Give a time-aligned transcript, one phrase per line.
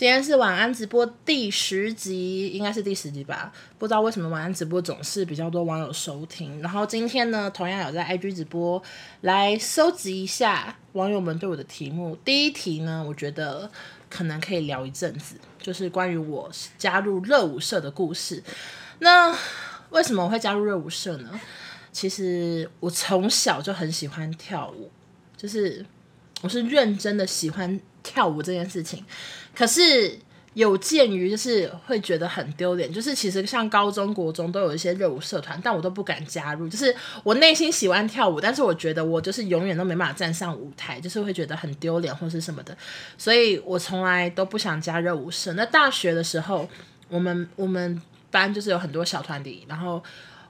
[0.00, 3.52] 今天是晚安直播第十集，应该是第十集吧？
[3.78, 6.58] 不知道为什么晚安直播总是比较多网友收听。
[6.62, 8.82] 然后今天呢，同样有在 IG 直播
[9.20, 12.16] 来收集一下网友们对我的题目。
[12.24, 13.70] 第一题呢，我觉得
[14.08, 18.42] 可能可以聊一阵子，就是关于我加入热舞社的故事。
[19.00, 19.36] 那
[19.90, 21.38] 为什么我会加入热舞社呢？
[21.92, 24.90] 其实我从小就很喜欢跳舞，
[25.36, 25.84] 就是
[26.40, 29.04] 我是认真的喜欢跳舞这件事情。
[29.54, 30.18] 可是
[30.54, 36.68] 有鉴于就是会觉得很丢脸，就是其实像高中国中都有一些热舞社团，但我都不敢加入。
[36.68, 42.76] 就是我内心喜欢跳舞，但是我觉得我就是永远都没办法站上舞台，就是会觉得很丢脸或是什么的，
[43.16, 45.52] 所以我从来都不想加热舞社。
[45.52, 46.68] 那大学的时候，
[47.08, 50.02] 我们我们班就是有很多小团体，然后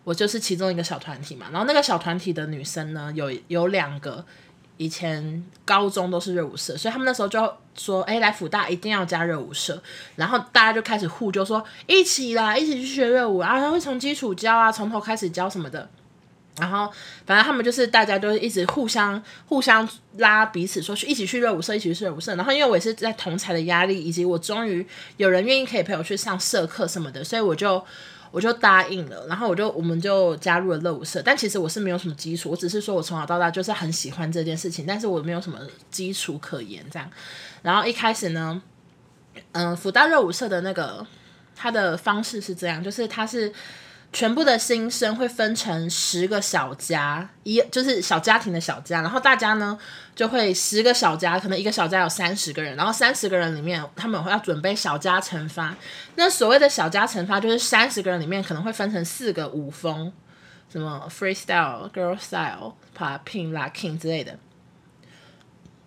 [0.02, 1.48] 我就是其中一个小团体嘛。
[1.52, 4.24] 然后那个小团体的女生呢，有有两个。
[4.80, 9.78] 以前高中都是热舞社，所以他们那时候就说：“哎、来辅大一定要加热舞社。”
[10.16, 15.86] 然后大家就开始互就说：“一起啦，一起去学热舞啊！”他会从基础教啊，从头开始教什么的。
[16.58, 16.90] 然后
[17.26, 22.34] 反正他们就是大家都一直互相互相拉彼此，说去一起去热舞社，一起去热舞社。
[22.36, 24.86] 然后因为我也是在同才的压力，以及我终于
[25.18, 27.84] 有人愿意可以陪我去上社课什么的，所以我就。
[28.30, 35.58] 我就答应了，然后我就我们就加入了乐舞社，但其实我是没有什么基础，我只是说我从小到大就是很喜欢这件事情，但是我没有什么
[35.90, 37.10] 基础可言这样。
[37.62, 38.62] 然后一开始呢，
[39.52, 41.06] 嗯、呃，辅大热舞社的那个
[41.54, 43.52] 他的方式是这样，就是他是。
[44.12, 49.78] 全部的新生会分成十个小家，一就是小家庭的小家，然后大家呢
[50.16, 55.76] 就会十个小家，可能一个小家有三十个人，然后三十个人里面他们会要准备小家惩罚。
[56.16, 60.12] 那所谓的小家惩罚就是三十个人里面可能会分成四个舞风，
[60.72, 64.38] 什么 freestyle、girl style、popping、locking 之类的，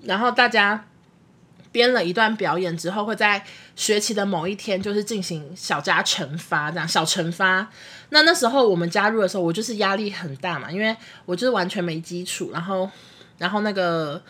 [0.01, 0.85] 然后大家。
[1.73, 3.43] 编了一段表演之后，会在
[3.75, 7.67] 学期的某一天就是进行小加惩罚，这样小惩罚。
[8.11, 10.95] 那那时候我们加入的时候，我就是压力很大嘛，因为
[11.25, 12.89] 我就是完全没基础，然后，
[13.37, 14.21] 然后那个。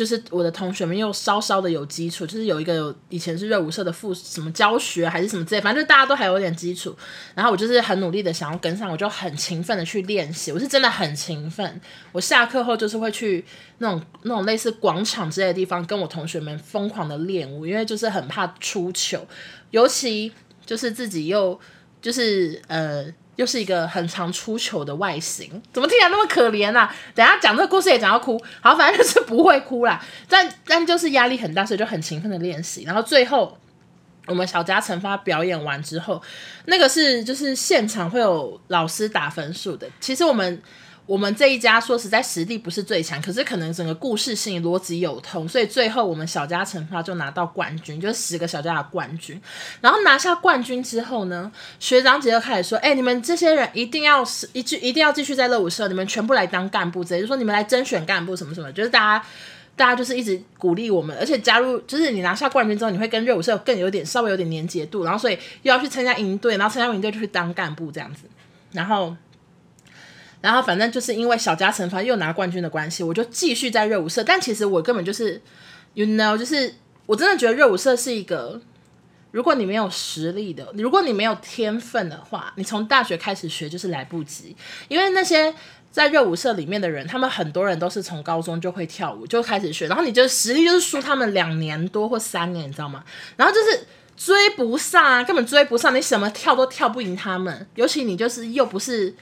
[0.00, 6.96] 就是我的同学们又稍稍的有基础，就是有一个以前是热舞社的副什么教学还是什么之类，反正就大家都还有点基础。
[7.34, 11.78] 然后我就是很努力的想要跟上，我就很勤奋的去练习，我是真的很勤奋。
[12.12, 13.44] 我下课后就是会去
[13.76, 19.26] 那种那种类似广场之类的地方，跟我同学们疯狂的练舞，因为就是很怕出糗，
[19.70, 20.32] 尤其
[20.64, 21.60] 就是自己又
[22.00, 23.12] 就是呃。
[23.40, 26.94] 又是一个很常出糗的外形，怎么听起来那么可怜啊？
[27.14, 29.98] 等下讲这个故事也讲到哭，好，反正就是不会哭啦。
[30.28, 32.82] 但但就是压力很大，所以就很勤奋的练习。
[32.84, 33.56] 然后最后
[34.26, 36.20] 我们小家惩罚表演完之后，
[36.66, 39.88] 那个是就是现场会有老师打分数的。
[40.00, 40.62] 其实我们。
[41.10, 49.42] 我们这一家说实在实力不是最强，可是可能整个故事性逻辑有通，所以最后我们小家惩罚就拿到冠军，就是十个小家的冠军。
[49.80, 51.50] 然后拿下冠军之后呢，
[51.80, 59.26] 学长姐就开始说：“哎，你们这些人一定要是一句一定要继续在热舞社，你们全部来当干部，直接就说你们来甄选干部什么什么，就是大家
[59.74, 68.20] 大家就是一直鼓励我们，而且加入就是你拿下冠军之后，你会跟热舞社更有点稍微有点连结度，然后所以又要去参加营队，然后参加营队就去当干部这样子，
[68.70, 69.16] 然后。”
[70.40, 74.24] 然后反正就是因为小家惩罚又拿冠军的关系，我就继续在热舞社。
[74.24, 75.40] 但其实我根本就是
[75.92, 76.74] ，you know，就是
[77.04, 78.58] 我真的觉得热舞社是一个，
[79.32, 84.56] 如果你没有实力的，如果你没有天分的话，你从大学开始学就是来不及。
[84.88, 85.54] 因为那些
[85.90, 93.04] 在热舞社里面的人，他们很多人都是从高中就会跳舞就开始学，然后你就实力就是输他们两年多或三年，你知道吗？
[93.36, 93.86] 然后就是
[94.16, 99.14] 追不上啊，根本追不上，你什么跳都跳不赢他们，尤其你就是又不是。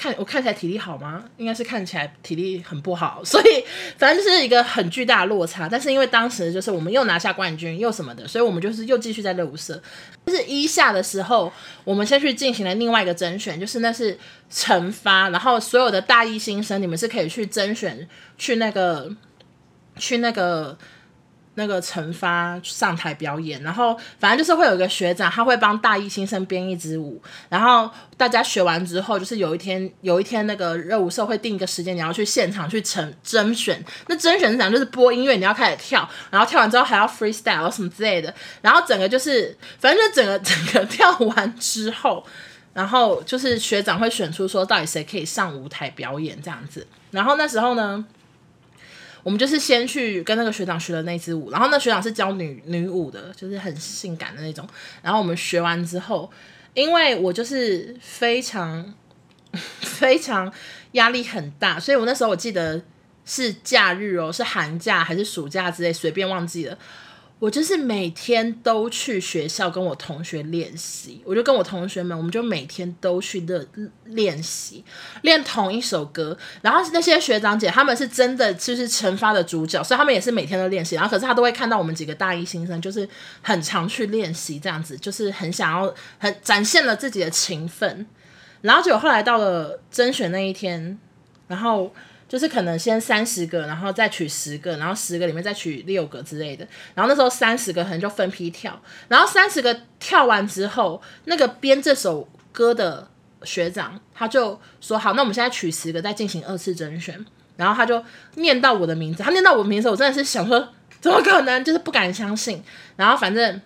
[0.00, 1.24] 看我看起来体力好吗？
[1.36, 3.64] 应该是看起来体力很不好，所以
[3.96, 5.68] 反正就是一个很巨大的落差。
[5.68, 9.82] 但是因为当时就是我们又拿下冠军又什么的，所以我们就是又继续在热舞社。
[10.26, 11.52] 就是一下的时候，
[11.84, 14.16] 我们先去进行了另外一个甄选，就是那是
[14.52, 19.10] 惩罚，然后所有的大一新生你们是可以去甄选去那个
[19.96, 20.78] 去那个。
[21.58, 33.84] 那个惩罚上台表演，然后反正就是会有一个学长，他会帮大一新生编一支舞，然后大家学完之后，就是有一天有一天那个热舞社会定一个时间，你要去现场去甄甄选。
[34.06, 38.32] 那甄选是讲就是播音乐，你要开始跳，然后跳完之后还要 freestyle 什么之类的，
[38.62, 42.24] 然后整个就是反正就整个整个跳完之后，
[42.72, 48.06] 然后就是学长会选出说到底谁可以上舞台表演这样子，然后那时候呢。
[49.22, 54.66] 我们就是先去跟那个学长学了那支舞，然后那学长是教女女舞的，就是很性感的那种。
[55.02, 56.30] 然后我们学完之后，
[56.74, 58.94] 因为我就是非常
[59.80, 60.52] 非常
[60.92, 62.80] 压力很大，所以我那时候我记得
[63.24, 66.78] 是假日哦，是寒假还是暑假之类，随便忘记了。
[67.40, 73.64] 我就是每天都去学校跟我同学练习，我就跟我同学们，我们就每天都去的
[74.06, 74.84] 练习，
[75.22, 76.36] 练同一首歌。
[76.62, 80.96] 然后那些学长姐他们是真的就是惩罚的主角，所以他们也是每天都练习。
[80.96, 83.08] 然后可是他都会看到我们几个大一新生，就是
[83.40, 88.04] 很常去练习这样子，就是很想要很展现了自己的勤奋。
[88.62, 90.98] 然后结果后来到了甄选那一天，
[91.46, 91.94] 然后。
[92.28, 96.66] 就是可能先三十个，然后再取十个，然后十个里面再取六个之类的。
[96.94, 98.78] 然后那时候三十个可能就分批跳，
[99.08, 103.08] 然后三十个跳完之后，那个编这首歌的
[103.44, 107.24] 学长他就说：“好，那我们现在取十个，再进行二次甄选。”
[107.56, 108.04] 然后他就
[108.34, 110.68] 念到我的名字，他念到我的名字，我真的是想说
[111.00, 112.62] 怎么可能，就是不敢相信。
[112.96, 113.58] 然后反正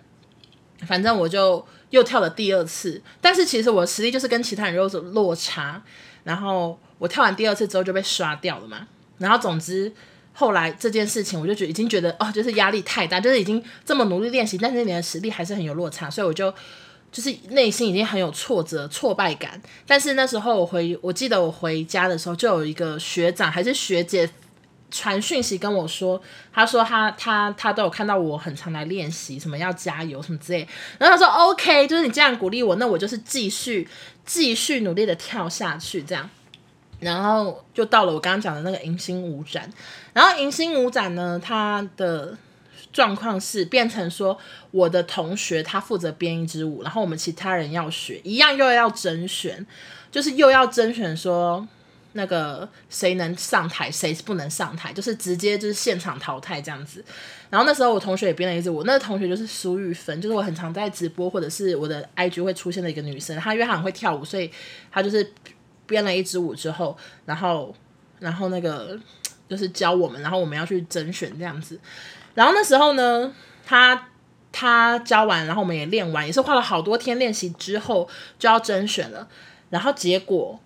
[0.87, 5.83] 反正我就又跳了第二次，但是其实我实力就是跟其他人有所落差，
[6.23, 6.79] 然后。
[7.03, 9.91] 我跳完第二次之后就被刷掉了嘛，然后总之
[10.31, 16.49] 后来这件事情我就觉已经觉得哦，就是压力太大，就是已经这么努力练习，但是你的实力还是很有落差，所以我就
[17.11, 19.61] 就是内心已经很有挫折、挫败感。
[19.85, 24.29] 但是那时候我回，我记得我回家的时候就有一个学长还是学姐
[24.89, 26.21] 传讯息跟我说，
[26.53, 30.65] 他说他他他都有看到我很常来练习，什么要加油什么之类，
[30.97, 33.85] 然后他说 OK，就是你这样鼓励我，那我就是继续
[34.25, 36.29] 继续努力的跳下去这样。
[37.03, 39.71] 然后就到了我刚刚讲的那个迎新舞展，
[40.13, 42.37] 然后迎新舞展呢，它的
[42.91, 44.37] 状况是变成说，
[44.71, 49.65] 我的同学他负责编一支舞，然后我们其他人要学，一样又要甄选，
[50.11, 51.67] 就是又要甄选说
[52.11, 57.03] 那个谁能上台，谁不能上台，就是直接就是现场淘汰这样子。
[57.49, 64.51] 然后那时候我同学也编了一支舞，那个同学就是苏玉芬，就是我很常在直播或者是我的 IG 会出现的一个女生，她因为她很会跳舞，所以
[64.91, 65.33] 她就是。
[65.85, 67.75] 编了一支舞之后，然后，
[68.19, 68.97] 然后那个
[69.49, 71.79] 就是教我们，然后我们要去甄选这样子。
[72.33, 73.33] 然后那时候呢，
[73.65, 74.09] 他
[74.51, 78.07] 他教完，然后我们也练完，也是花了好多天练习之后
[78.39, 79.27] 就要甄选了。
[79.69, 80.59] 然后结果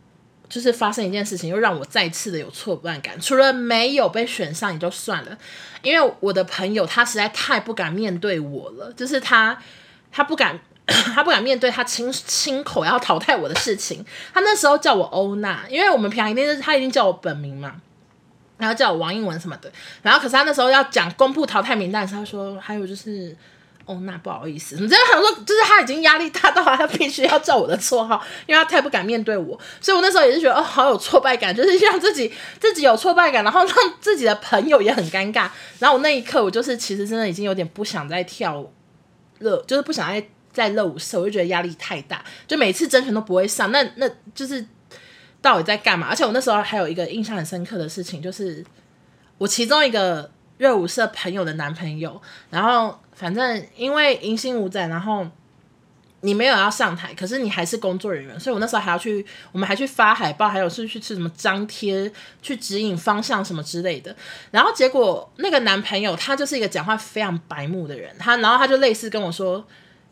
[0.47, 3.19] 就是发生一件事情，又让我再次的有挫败感。
[3.19, 5.37] 除了没有被选上也就算了，
[5.81, 9.57] 因为我的朋友他实在太不敢面对我了，就是他
[10.11, 10.59] 他不敢。
[11.13, 14.06] 他不敢面对他亲亲口要淘汰我的事情。
[14.34, 17.74] 他那时候叫我欧娜，因为我们平常一定是他一定叫我本名嘛，
[18.57, 19.69] 然后叫我王英文什么的。
[20.01, 23.36] 然后可是他那时候要讲公布淘汰名单的时候，他说还有就是
[23.84, 29.60] 欧娜，不好意思，你真的想说，就是他已经压力大到他必须要叫我的绰号，因为他太不敢面对我。
[29.81, 35.50] 所以我那时候也是觉得哦，好有挫败感，就是让自己自己有挫败感，然后让自己的朋友也很尴尬。
[35.80, 38.66] 然后我那一刻，我就是其实真的已经有点不想再跳
[39.39, 40.25] 了，就是不想再。
[40.57, 44.65] 在热舞社，我就觉得压力太大，就每次甄选都不会上，那那就是
[45.39, 46.07] 到底在干嘛？
[46.07, 48.65] 而且我那时候还有一个印象很深刻的事情，就是
[49.38, 52.19] 我其中一个热舞社朋友的男朋友，
[52.50, 55.27] 然后反正因为迎新舞展，然后
[56.21, 62.12] 你没有要上台，可是你还是工作人员，所以我那时候还要去，我们还去发海报，还有是去吃什么张贴，
[62.42, 64.15] 去指引方向什么之类的。
[64.50, 69.63] 然后结果那个男朋友他就是一个讲话非常白目的人，他然后他就类似跟我说。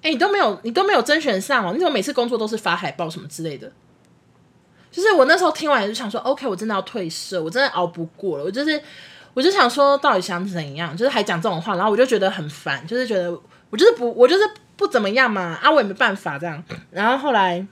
[0.06, 1.74] 哎、你都没有，你都没有甄选上哦？
[1.74, 3.72] 你怎么每次工作都是发海报什么之类的？
[4.92, 8.44] 就是我那时候听完就想说，OK，我真的要退社，我真的熬不过了。
[8.44, 8.80] 我就是，
[9.34, 10.96] 我就想说，到底想怎样？
[10.96, 13.32] 就是还讲这种话，然后我就觉得很烦，就是觉得
[13.72, 14.44] 我就是不，我就是
[14.78, 16.64] 不怎么样嘛，啊，我也没办法这样。
[16.92, 17.66] 然后后来，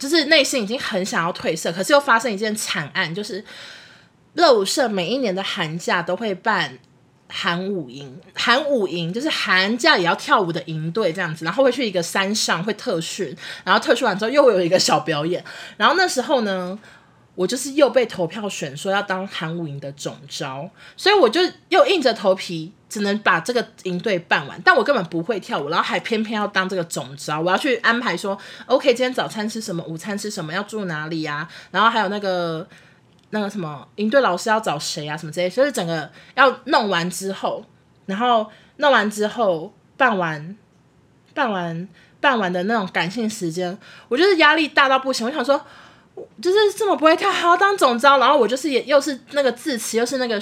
[0.00, 3.44] 就是内心已经很想要退社，可是又发生一件惨案，就是
[4.34, 6.76] 热舞社每一年的寒假都会办。
[7.28, 15.44] 寒舞营，寒舞营就是寒假也要跳舞的营队这样子，然后会去一个山上会特训，然后特训完之后又会有一个小表演，
[15.76, 16.78] 然后那时候呢，
[17.34, 32.66] 我就是又被投票选说要当寒舞营的总招，所以我就又硬着头皮只能把这个营队办完，但我根本不会跳舞，然后还偏偏要当这个总招，我要去安排说，OK，今天早餐吃什么，午餐吃什么，要住哪里呀、啊，然后还有那个。
[33.36, 35.14] 那个什么营队老师要找谁啊？
[35.14, 37.62] 什么之类，所以整个要弄完之后，
[38.06, 38.46] 然后
[38.78, 40.56] 弄完之后办完，
[41.34, 41.86] 办完
[42.18, 43.76] 办完的那种感性时间，
[44.08, 45.26] 我就是压力大到不行。
[45.26, 45.60] 我想说，
[46.40, 50.40] 就是这么不会跳，还要当总招，然后我就是也又是那个字词，又是那个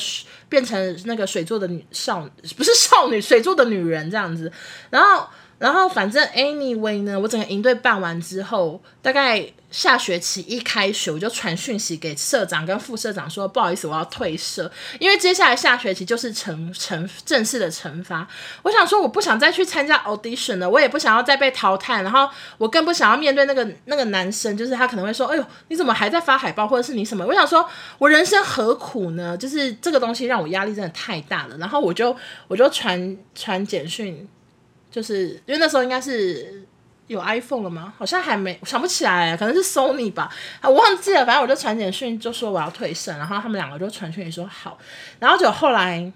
[0.48, 4.50] 变成那个水做的女少，不是少女，水做的女人这样子。
[4.90, 5.26] 然后
[5.58, 18.26] 然后反正 anyway 呢，我整个营队办完之后，大概下学期一开学，我就传讯息给社长跟副社长说，不好意思，我要退社，因为接下来下学期就是惩惩正式的惩罚。
[18.62, 27.24] 我想说，我不想再去参加 audition 了，我也不想要再被淘汰，然后我更不想要面对那个那个男生，就是他可能会说，哎呦，你怎么还在发海报，或者是你什么？
[27.24, 27.66] 我想说，
[27.98, 29.36] 我人生何苦呢？
[29.36, 32.14] 就是这个东西让我压力真的太大了，然后我就
[32.48, 34.28] 我就传传简讯。
[34.94, 36.62] 就是因为那时候应该是
[37.08, 37.92] 有 iPhone 了吗？
[37.98, 40.30] 好像还没，想不起来，可能是 Sony 吧，
[40.62, 41.26] 我忘记了。
[41.26, 44.78] 反正我就传简讯，就说我要退省，然后他们两个就传讯说好，
[45.18, 46.12] 然后就后来。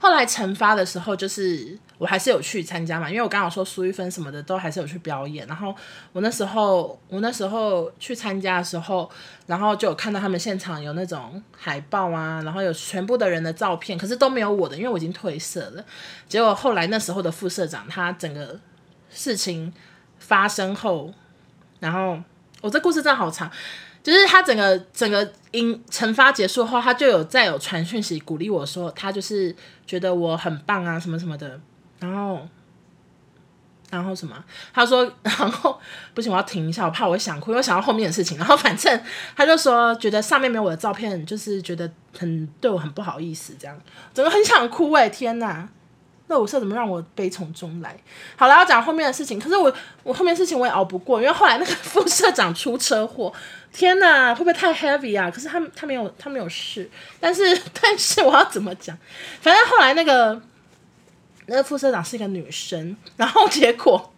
[0.00, 5.46] 后来惩罚的时候，就是我还是有去参加嘛，因为我刚好说苏玉芬什么的都还是有去表演。
[5.46, 5.74] 然后
[6.12, 9.10] 我那时候，我那时候去参加的时候，
[9.46, 15.82] 然后就有看到他们现场有那种海报啊，然后有全部的人的照片，可是都没有我的，因为我已经退社了。
[16.28, 18.60] 结果后来那时候的副社长，他整个
[19.08, 19.72] 事情
[20.18, 21.10] 发生后，
[21.80, 22.18] 然后
[22.60, 23.50] 我这故事真的好长。
[24.02, 29.56] 就是他整个整个因惩罚结束后，他就有再有传讯息鼓励我说，他就是
[29.86, 31.58] 觉得我很棒啊，什么什么的。
[32.04, 32.46] 然后，
[33.90, 34.36] 然后什么？
[34.72, 35.80] 他说，然后
[36.12, 38.36] 不行，我要停一下，我怕我想哭，因为想到后面的事情。
[38.36, 39.00] 然后反正
[39.36, 43.80] 他就说，觉得上面没有我的照片，就是觉得很对我很不好意思，这样，
[44.12, 45.68] 整个很想哭哎、天哪！
[46.26, 47.94] 热舞社怎么让我悲从中来？
[48.34, 49.38] 好了，要讲后面的事情。
[49.38, 49.70] 可是我
[50.02, 53.30] 我后面事情我也熬不过，因为后来那个副社长出车祸，
[53.70, 55.30] 天哪，会不会太 heavy 啊？
[55.30, 57.42] 可是他他没有他没有事，但是
[57.78, 58.96] 但是我要怎么讲？
[59.42, 60.40] 反正后来那个
[61.46, 64.10] 那个副社长是一个女生，然后结果。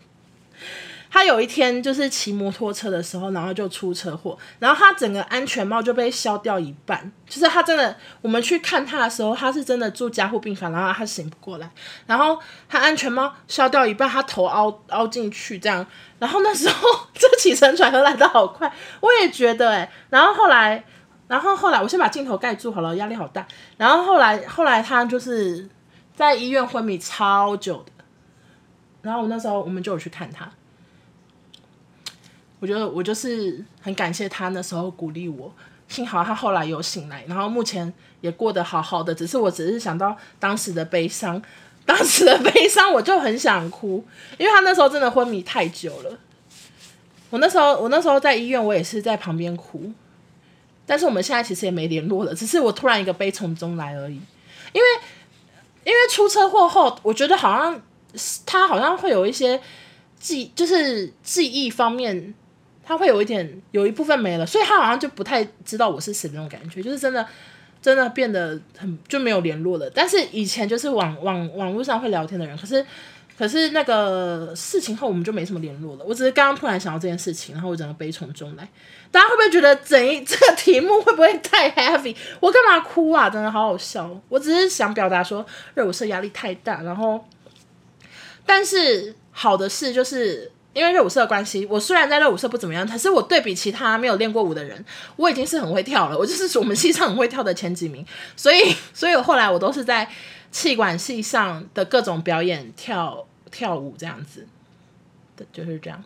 [1.08, 7.10] 她有一天就是骑摩托车的时候，然后就出车祸，然后她整个安全帽就被削掉一半。
[7.26, 11.70] 就是她真的，我们去看她的时候，她是真的住加护病房，然后她醒不过来，
[12.06, 15.86] 然后她安全帽削掉一半，她头凹凹进去这样。
[16.18, 19.90] 然后那时候 这起承转合来得好快，我也觉得哎。
[20.10, 20.84] 然后后来，
[21.28, 23.46] 然后后来，我先把镜头盖住好了，压力好大。
[23.78, 25.66] 然后后来，后来他就是
[26.16, 27.92] 在医院昏迷超久的。
[29.02, 30.50] 然后我那时候我们就有去看他。
[32.58, 35.52] 我觉得我就是很感谢他那时候鼓励我，
[35.86, 37.92] 幸好他后来有醒来，然后目前
[38.22, 39.14] 也过得好好的。
[39.14, 41.40] 只是我只是想到当时的悲伤，
[41.84, 44.02] 当时的悲伤我就很想哭，
[44.38, 46.18] 因为他那时候真的昏迷太久了。
[47.28, 49.92] 我那时候我那时候在医院，我也是在旁边哭。
[50.86, 54.20] 但是我们现在其实也没联络了，只是我突然一个悲从中来而已。
[54.72, 54.86] 因为
[55.86, 57.80] 因为出车祸后，我觉得好像
[58.44, 59.58] 他好像会有一些
[60.18, 62.34] 记，就是记忆方面。
[62.88, 67.26] 他会有一点，有一部分没了，所以他好像就不太知道我是谁那种感觉，就是真的，
[67.82, 69.90] 真的变得很就没有联络了。
[69.92, 72.86] 但是以前就是网网网络上会聊天的人，可是
[73.38, 76.04] 可是那个事情后我们就没什么联络了。
[76.04, 78.68] 我只是刚刚突然想到这件事情，然后我整个悲从中来。
[79.10, 82.14] 大家会不会觉得整一 这个题目会不会太 heavy？
[82.40, 83.28] 我干嘛哭啊？
[83.28, 84.10] 真的好好笑。
[84.28, 87.24] 我只是想表达说热舞社压力太大，然后
[88.44, 90.50] 但是好的事就是。
[90.76, 94.84] 因为热舞社的关系，我虽然在热舞社不怎么样，可是我对比其他没有练过舞的人，
[95.16, 96.18] 我已经是很会跳了。
[96.18, 98.04] 我就是我们系上很会跳的前几名，
[98.36, 100.06] 所以，所以我后来我都是在
[100.50, 104.46] 气管系上的各种表演跳跳舞这样子
[105.36, 106.02] 的，就是这样。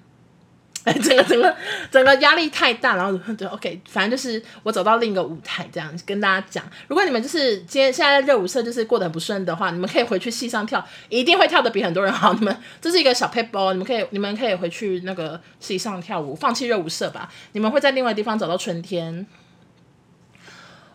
[0.82, 1.56] 哎， 整个整个
[1.90, 6.64] 整个压力太大，然后就 OK，反正就是我走到另一个舞台，这样跟大家讲。
[6.88, 12.32] 如果你们就是今天现在热舞社就是过得很不顺的话，你们可以回去系上跳，一定会跳的比很多人好。
[12.32, 17.30] 你们这是一个小 paper，，你们可以 你们可以回去那个戏上跳舞，放弃热舞社吧。
[17.52, 19.26] 你们会在另外地方找到春天。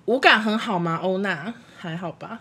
[0.05, 0.99] 舞感很好吗？
[1.03, 2.39] 欧娜还好吧。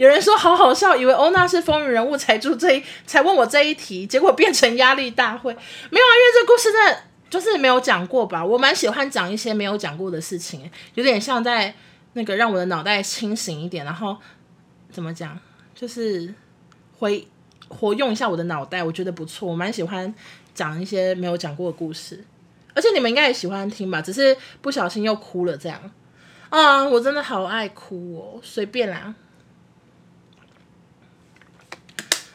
[0.00, 5.52] 有人说好好笑，以为欧娜是风云人物才出这一才问我这一题，结果变成压力大会。
[5.52, 5.58] 没
[6.00, 8.42] 有啊，因为这故事真的就是没有讲过吧？
[8.42, 11.74] 我蛮喜欢讲一些没有讲过的事情，有点像在
[12.14, 14.16] 那个让我的脑袋清醒一点，然后
[14.90, 15.38] 怎么讲，
[15.74, 16.32] 就是
[16.98, 17.28] 回
[17.68, 19.50] 活用一下我的脑袋，我觉得不错。
[19.50, 20.14] 我蛮喜欢
[20.54, 22.24] 讲一些没有讲过的故事，
[22.72, 24.00] 而且你们应该也喜欢听吧？
[24.00, 25.78] 只是不小心又哭了这样
[26.48, 26.88] 啊！
[26.88, 29.14] 我真的好爱哭哦，随便啦。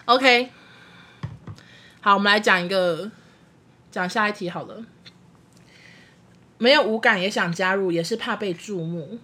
[0.06, 0.52] OK，
[2.00, 3.10] 好，我们来讲一个，
[3.90, 4.86] 讲下一题好了。
[6.60, 9.18] 没有五感也想加入，也是怕被注目。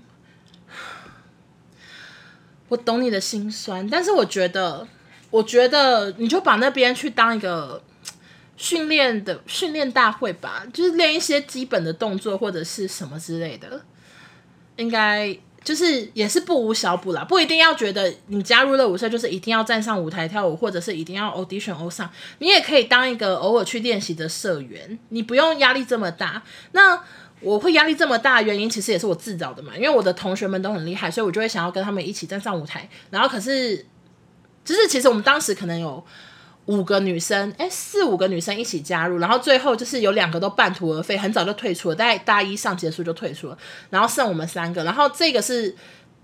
[2.69, 4.87] 我懂你的心酸，但是我觉得，
[5.29, 7.83] 我觉得你就把那边去当一个
[8.57, 13.85] 训练的训练大会吧，就是练一些基本的动作或者是什么之类的，
[14.77, 26.41] 应该就是也是不无小补啦，不一定要觉得你加入了舞社就是一定要站上舞台跳舞，或者是一定要 audition 欧上，你也可以当一个偶尔去练习的社员，你不用压力这么大。
[26.71, 26.99] 那
[27.41, 32.89] 我会压力这么大原因，其实也是我自找的嘛，因为我的同学们都很厉害，所以我就会想要跟他们一起站上舞台。
[33.09, 33.85] 然后可是，
[34.65, 36.03] 就是其实我们当时可能有
[36.71, 43.57] 五个女生，哎，四五个女生一起加入，然后最后就是有两个都半途而废，很早就退出了，大概大一上结束就退出了，
[43.89, 45.75] 然后剩我们三个，然后这个是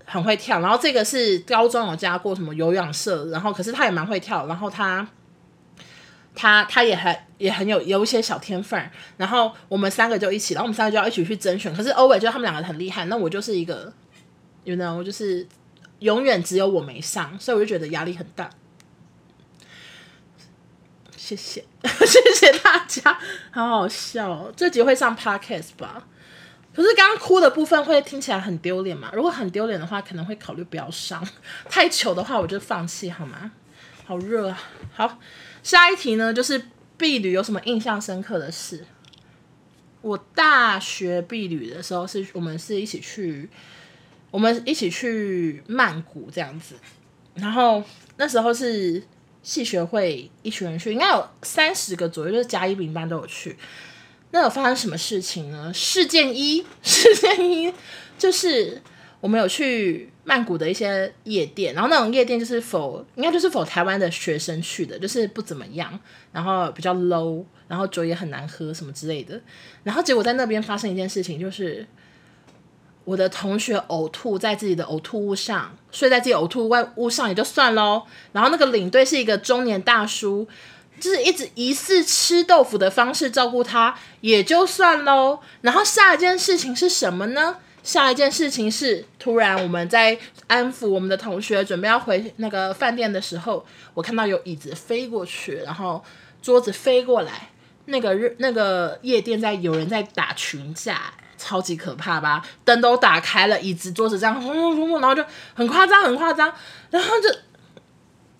[0.06, 5.06] 很会跳，然后这个是高中有加过什么有氧社，然后可是他也蛮会跳，然后他
[6.34, 13.92] 他他也很也很有有一些小天分，然后我们三个就一起，然后我们三个就要一起去甄选，可是欧伟就他们两个很厉害，那我就是一个
[14.64, 15.46] ，you know，就是
[15.98, 18.48] 永远只有我没上，所以我就觉得压力很大。
[21.28, 21.62] 谢谢，
[22.06, 23.18] 谢谢大家，
[23.50, 24.50] 好好笑哦。
[24.56, 26.06] 这集会上 podcast 吧？
[26.74, 29.10] 可是刚刚哭的部分会听起来很丢脸嘛？
[29.12, 31.22] 如果很丢脸的话，可能会考虑不要上。
[31.68, 33.50] 太糗的话，我就放弃好吗？
[34.06, 34.58] 好热啊！
[34.94, 35.18] 好，
[35.62, 36.62] 下一题呢，就是
[36.96, 38.86] 毕旅有什么印象深刻的事？
[40.00, 43.50] 我大学毕旅的时候，是我们是一起去，
[44.30, 46.76] 我们一起去曼谷这样子，
[47.34, 47.84] 然后
[48.16, 49.02] 那时候是。
[49.48, 53.56] 系学会一群人去，应该有三十个左右，就是甲乙丙班都有去。
[54.30, 55.72] 那有发生什么事情呢？
[55.72, 57.72] 事件一， 事件一
[58.18, 58.78] 就是
[59.22, 65.98] 我们有去曼谷的一些夜店，然后那种夜店就是否应该就是否台湾的学生去的，就是不怎么样，
[66.30, 69.40] 然后比较 low，然后酒也很难喝什么之类的。
[69.82, 71.86] 然后结果在那边发生一件事情，就是。
[73.08, 78.02] 我的同学呕吐在自己的呕吐物上，睡在自己呕吐外物上也就算喽。
[78.32, 80.46] 然后那个领队是一个中年大叔，
[81.00, 85.38] 就是一直疑似吃豆腐的方式照顾他，也就算喽。
[85.62, 87.56] 然后下一件事情是什么呢？
[87.82, 96.04] 下一件事情是，突然我们在安抚我们的同学，准备要回那个饭店的时候，我看到有椅子飞过去，然后
[96.42, 97.48] 桌子飞过来，
[97.86, 101.14] 那个日那个夜店在有人在打群架。
[101.38, 102.44] 超级可怕吧？
[102.64, 106.52] 灯都打开了，椅子、桌子这样轰轰轰轰，然后就很夸张，很夸张，
[106.90, 107.28] 然后就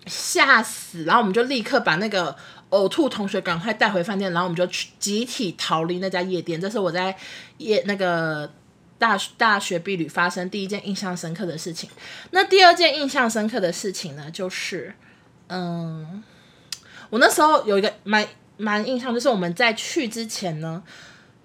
[0.05, 2.35] 吓死，然后我们就立刻把那个
[2.71, 6.59] 呕吐同学赶快带回饭店，然后我们就去集体逃离那家夜店。
[6.59, 7.15] 这是我在
[7.57, 8.51] 夜那个
[8.97, 11.89] 大大学毕旅发生第一件印象深刻的事情。
[12.31, 14.93] 那第二件印象深刻的事情呢，就是
[15.47, 16.23] 嗯，
[17.09, 20.83] 我那时候有一个蛮蛮印象，就是我们在去之前呢，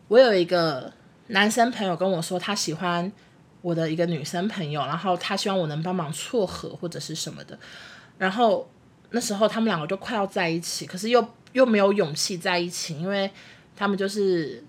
[0.08, 0.92] 我有一个。
[1.28, 3.10] 男生朋友跟我说他喜欢
[3.62, 7.58] 我的一个女生朋友，然后他希望我能帮忙撮合或者是什么的，
[8.18, 8.70] 然后
[9.10, 13.30] 那时候他们两个就快要在一起，可是又又没有勇气在一起，因为
[13.74, 14.62] 他们就是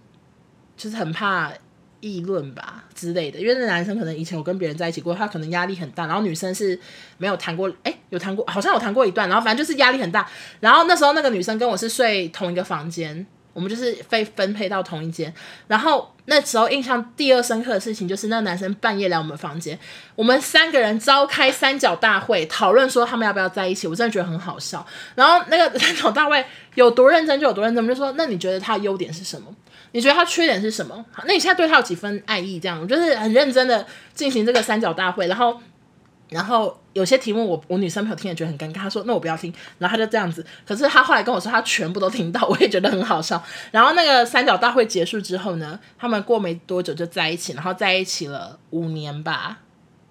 [0.77, 1.51] 就是很怕
[1.99, 6.79] 议论吧之类的，因为那男生可能以前有跟别人在一起过，他可能压力很大，然后女生是
[7.17, 10.29] 没有谈过，诶，有谈过，好像有谈过一段，然后反正就是压力很大，
[10.61, 13.25] 然后那时候那个女生跟我是睡同一个房间。
[13.55, 15.33] 我们就是被分配到同一间，
[15.67, 19.79] 然后那时候印象第二深刻的事情就是那个男生半夜来我们房间，
[20.13, 24.85] 我们三个人召开三角大会讨论说他们要不要在一起，我真的觉得很好笑。
[25.15, 29.47] 然后那个 三角大会有多认真就有多认真，我们就说，那你觉得他优点是什么？
[29.93, 31.05] 你觉得他缺点是什么？
[31.25, 32.59] 那你现在对他有几分爱意？
[32.59, 35.61] 这样，我就是很认真的进行这个三角大会，然后。
[36.29, 40.45] 然后有些题目我我女生朋友听了觉得很尴尬，她说那我不要听，然后她就这样子。
[40.65, 43.41] 可是她后来跟我说她全部都听到，我也觉得很好笑。
[43.71, 49.59] 然后那个三角大会结束之后呢，他们过没多久就在一起，然后在一起了五年吧。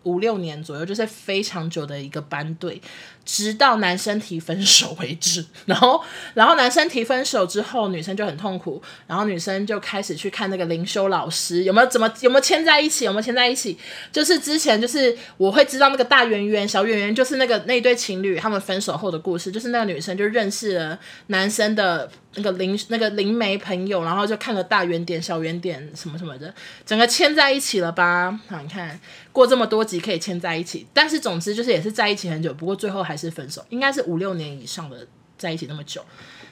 [0.05, 2.79] 五六年左右，就是非常久的一个班队，
[3.25, 5.45] 直到男生提分手为止。
[5.67, 6.03] 然后，
[6.35, 8.83] 然后男生提分手之后，女生就很痛苦。
[9.07, 13.05] 然后女生就开始去看那个灵修老师，有没有怎么有没有牵在一起？
[13.05, 13.79] 有没有牵在一起？
[14.13, 19.51] 就是之前就是我会知道那个大圆圆、小圆圆，就是那个那对情侣他们分手后的故事。
[19.51, 22.11] 就是那个女生就认识了男生的。
[22.37, 26.53] 那个灵那个灵媒朋友，然后就看了大圆点、小圆点什么什么的，
[26.85, 28.37] 整个牵在一起了吧？
[28.49, 28.99] 好，你看
[29.31, 35.07] 过这么多集可以牵在一起，但是总之就是也是在一起很久，不过最后还还是分手，应该是五六年以上的
[35.39, 36.05] 在一起那么久。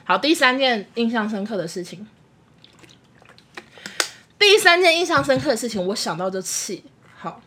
[0.05, 2.07] 好，第三件印象深刻的事情，
[4.39, 6.85] 第三件印象深刻的事情，我想到就气。
[7.17, 7.41] 好，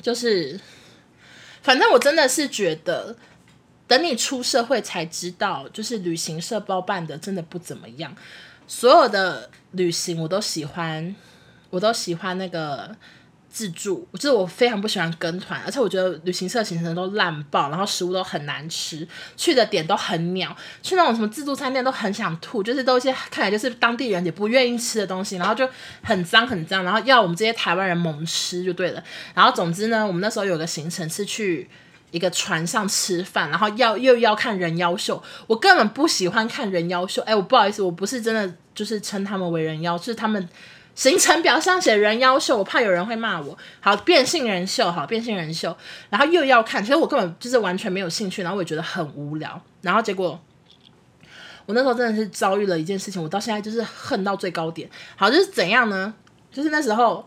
[0.00, 0.58] 就是
[1.62, 3.14] 反正我真的是觉得。
[3.88, 8.16] 等你出社会才知道，就是旅行社包办的真的不怎么样。
[8.66, 11.14] 所有的旅行我都喜欢，
[11.68, 12.96] 我都喜欢那个
[13.52, 25.68] 自助，就是我非常不喜欢跟团，而且我觉得旅行社行程都烂爆，然后食物都很难吃，去的点都很鸟，去那种什么自助餐店都很想吐，就是都一些看来就是当地人也不愿意吃的东西，然后就
[26.02, 29.04] 很脏很脏，然后要我们这些台湾人猛吃就对了。
[29.34, 31.68] 然后总之呢，我们那时候有个行程是去
[32.10, 40.48] 一个船上吃饭，然后要又要看人妖秀，我根本不喜欢看人妖秀，哎，我不好意思，我不是真的就是称他们为人妖，是他们。
[40.94, 43.56] 行程表上写人妖秀，我怕有人会骂我。
[43.80, 45.76] 好，变性人秀，好，变性人秀，
[46.10, 49.60] 然后又要看，其实我根本就是完全没有兴趣，然后我也觉得很无聊。
[49.80, 50.38] 然后结果，
[51.66, 54.90] 我那时候真的是遭遇了一件事情，我到现在就是恨到最高点。
[55.16, 56.12] 好，就是怎样呢？
[56.50, 57.26] 就是那时候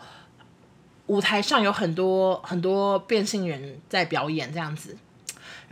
[1.08, 4.96] 舞台上有很多很多变性人在表演，这样子。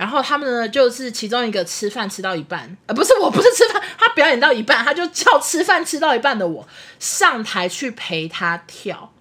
[0.03, 6.67] 然后他们呢，就是其中一个吃饭吃到一半，呃，不是，我不是吃饭，他表演到一半，他就叫吃饭吃到一半的我
[6.99, 9.13] 上台去陪他跳，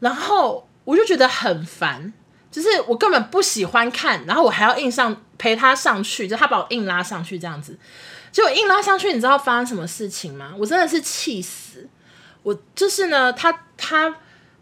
[0.00, 2.14] 然后我就觉得很烦，
[2.50, 7.78] 就是我根本不喜欢看，然后我还要硬上陪他上去，就他把我硬拉上去这样子，
[8.32, 10.54] 结果硬拉上去，你知道发生什么事情吗？
[10.58, 11.86] 我真的是气死，
[12.42, 14.16] 我就是呢，他他。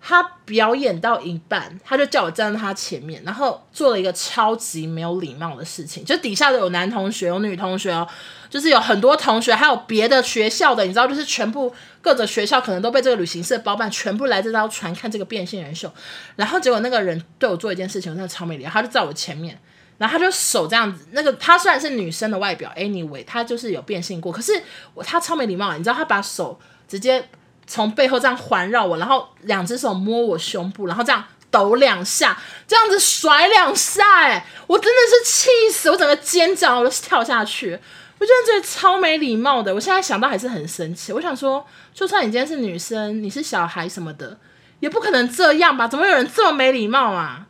[0.06, 6.04] 他表演到一半，他就叫我站在他前面，然后做了一个超级没有礼貌的事情。
[6.04, 8.06] 就底下的有男同学，有女同学哦，
[8.50, 15.90] 就是有很多同学，还有别的学校的，你知道，就是全部各个学校可能都被这个旅行社包办，全部来这艘船看这个变性人秀。
[16.36, 18.70] 然后结果那个人对我做一件事情，我真的超没礼貌。
[18.70, 19.58] 他就在我前面，
[19.96, 24.52] 然后他就手这样子，那个他虽然是女生的外表，anyway，他就是有变性过，可是
[24.92, 27.26] 我他超没礼貌，你知道，他把手直接。
[27.66, 37.78] 从背后这样环绕我，然后两只手摸我胸部，然后这样抖两下，这样子甩两下，哎，我真的是气死，我整个尖叫，我都是跳下去。
[38.18, 41.12] 我真的觉得超没礼貌的，我现在想到还是很生气。
[41.12, 44.38] 我想说，就算你今天是女生，你是小孩什么的，
[44.80, 45.88] 也不可能这样吧？
[45.88, 47.46] 怎么有人这么没礼貌啊？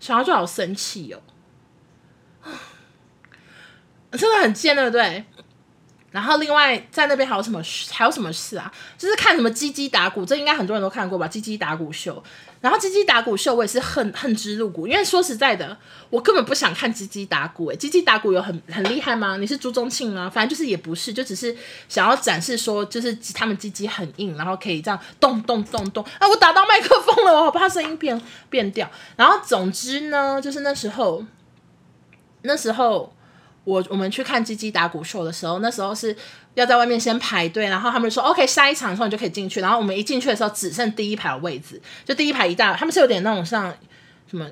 [0.00, 1.20] 想到就好生气哦，
[4.18, 5.24] 真的很贱，对不对？
[6.12, 8.70] 然后另外在那边还有什么还有什么事啊？
[8.98, 11.26] 就是看什么鸡鸡打鼓，这应该很多人都看过吧？
[11.26, 12.22] 鸡鸡打鼓秀，
[12.60, 15.74] 然后鸡鸡打鼓秀我也是恨恨之入骨，因为说实在的，
[16.10, 17.70] 我根本不想看鸡鸡打鼓。
[17.70, 19.38] 诶，鸡鸡打鼓有很很厉害吗？
[19.38, 20.28] 你是朱宗庆吗？
[20.28, 21.56] 反正就是也不是，就只是
[21.88, 26.04] 想要展示说，就是他们鸡鸡很硬，然后可以这样咚咚咚咚。
[26.18, 28.20] 啊，我打到麦克风了，我好怕声音变
[28.50, 28.90] 变掉。
[29.16, 31.24] 然后总之呢，就是那时候
[32.42, 33.14] 那时候。
[33.64, 36.16] 我我们去看鸡鸡打鼓秀的时候，那时候是
[36.54, 39.60] 要在外面先排队，然后他们说 OK，下一场的时候你就可以进去。
[39.60, 43.72] 然后我们一进去的时候，只剩第一排的位置，就第一排一大，他们是有点那种像
[44.28, 44.44] 什么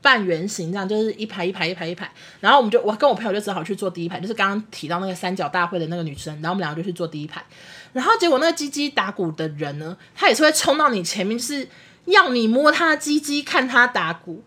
[0.00, 2.08] 半圆形这样，就是一排一排一排一排。
[2.38, 7.44] 然后我们就我跟我朋友就只好去坐第一排，就是刚刚提到那个三角大会的那个女生，然后我们两个就去坐第一排。
[7.92, 11.68] 然后结果那个鸡鸡打鼓的人呢，他也是会冲到你前面，就是
[12.04, 14.44] 要你摸他鸡鸡看他打鼓。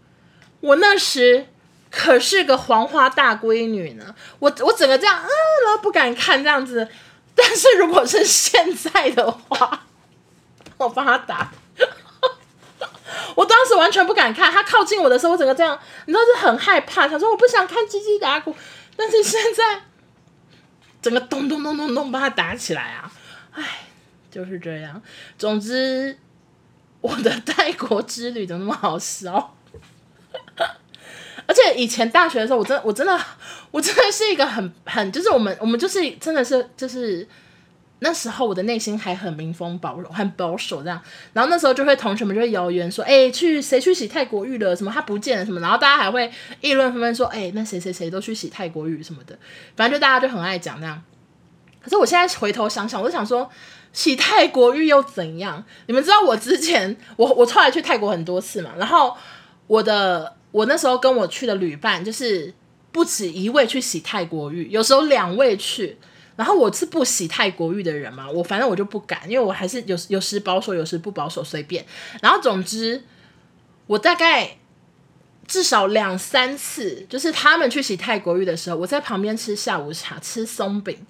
[0.61, 1.47] 我那时。
[1.91, 5.29] 可是个黄花大闺女呢，我我整个这样，嗯，
[5.65, 6.87] 然后不敢看这样子。
[7.35, 9.85] 但是如果是现在的话，
[10.77, 11.51] 我帮他打，
[13.35, 14.51] 我当时完全不敢看。
[14.51, 18.55] 他靠近我的时候，我整个这样，你知道是很害怕，想说我不想看鸡鸡打鼓。
[18.97, 19.83] 但是现在，
[21.01, 23.11] 整个咚咚咚咚咚把他打起来啊！
[23.53, 23.63] 哎，
[24.29, 25.01] 就是这样。
[25.37, 26.19] 总之，
[26.99, 29.55] 我的泰国之旅怎么那么好笑？
[31.49, 33.19] 而且以前大学的时候，我真的，我真的，
[33.71, 37.27] 我真的是一个很很，就是我们我们就是真的是就是
[38.01, 41.01] 那时候我的内心还很民风保守，很保守这样。
[41.33, 44.75] 然后那时候就会同学们就会谣言说，哎、去谁去洗泰国浴了？
[44.75, 45.59] 什么他不见了什么？
[45.59, 46.31] 然后大家还会
[46.61, 49.35] 议论纷纷说，哎、那谁谁谁都去洗泰国浴什么的。
[49.75, 51.01] 反正就大家就很爱讲那样。
[51.81, 53.49] 可是我现在回头想想，我就想说，
[53.91, 55.65] 洗泰国浴又怎样？
[55.87, 59.17] 你们知道我之前我我后来去泰国很多次嘛，然后
[59.65, 60.35] 我的。
[60.51, 62.53] 我那时候跟我去的旅伴，就是
[62.91, 65.97] 不止一位去洗泰国浴，有时候两位去。
[66.35, 71.85] 然后我是不洗泰国浴的人嘛，我反正我就不敢，因为我还是有有时保守，有时不保守，随便。
[72.21, 73.03] 然后总之，
[73.87, 74.57] 我大概
[75.45, 81.05] 至少两三次，就是他们去洗泰国浴的时候，我在旁边吃下午茶，吃松饼。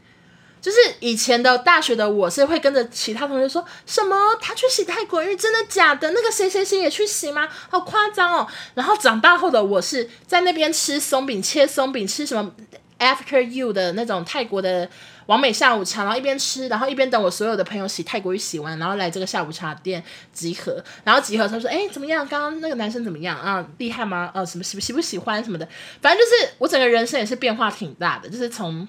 [0.62, 6.12] 就是以前的大学的我是会跟着其他同学说什么他去洗泰国浴，真的假的？
[6.12, 7.48] 那个谁谁谁也去洗吗？
[7.70, 8.48] 好夸张哦！
[8.74, 12.52] 然后长大后的我是在那边吃松饼，切松饼，吃什么
[13.00, 14.90] After You 的那种泰国的
[15.28, 20.84] 完美下午茶，然后一边吃，然后一边等我所有的朋友洗泰国浴洗完，然后来这个下午茶店集合。
[21.06, 22.28] 然后集合他说：“哎，怎么样？
[22.28, 23.66] 刚刚那个男生怎么样啊？
[23.78, 24.30] 厉害吗？
[24.34, 25.66] 呃、啊，什么喜不喜不喜欢什么的？
[26.02, 28.86] 反正就是我整个人生也是变化挺大的，就是从。”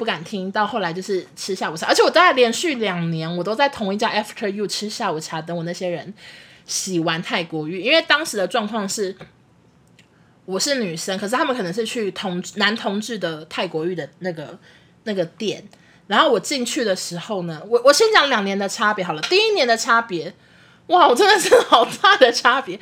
[0.00, 6.14] 不敢听到后来就是吃下午茶，而且我大概连续两年我都在同一家 After You 吃下午茶，等我那些人
[6.64, 9.14] 洗完泰国浴，因为当时的状况是，
[10.46, 14.58] 我是女生，可是他们可能是去同男同志的泰国浴的那个
[15.04, 15.62] 那个店，
[16.06, 20.32] 然后我进去的时候呢，我我先讲两年的差别好了，第一年的差别，
[20.86, 22.80] 哇，我真的是好大的差别。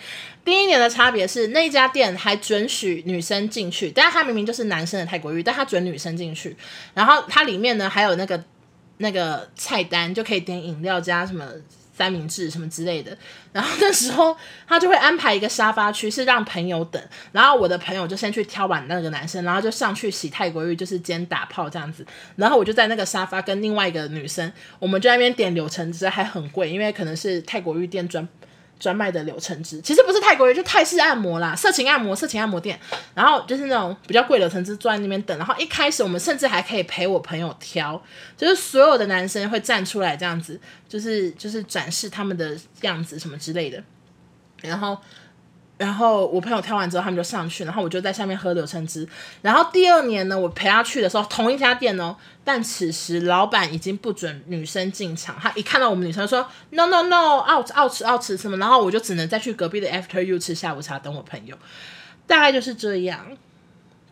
[0.48, 6.56] 第一年的差别是那家店还准许女生进去，但是他明明就是男生的泰国浴，但他准女生进去。
[6.94, 8.42] 然后它里面呢还有那个
[8.96, 11.46] 那个菜单，就可以点饮料加什么
[11.94, 13.14] 三明治什么之类的。
[13.52, 14.34] 然后那时候
[14.66, 22.06] 他就会安排一个沙发区是让朋友等，然后我的朋友就先去挑完那个男生，然后就上去洗泰国浴，就是兼打炮这样子。
[22.36, 28.26] 然后我就在那个沙发跟另外一个女生，我们就那边点柳橙汁，还很贵，因为可能是泰国浴店专。
[28.78, 32.78] 专卖的柳橙汁，其实不是泰国人，就泰式按摩啦，色情按摩，色情按摩店。
[33.14, 35.36] 然后就是那种比较贵的柳橙汁，坐在那边等。
[35.38, 38.00] 然后一开始我们甚至还可以陪我朋友挑，
[38.36, 43.82] 就是所有的男生会站出来这样子，就是就是展示他们的样子什么之类的。
[44.62, 44.98] 然后。
[45.78, 49.08] 然后我朋友挑完之后，他们就上去，然后我就在下面喝柳橙汁。
[49.42, 55.38] 然后第二年呢，我陪他去的时候，同一家店哦，但此时老板已经不准女生进场。
[55.40, 61.56] 他一看到我们女生说 “no no no”，out out 吃 out 什么，然后我就只能再去隔壁的 After You 吃下午茶等我朋友。
[62.26, 63.36] 大概就是这样，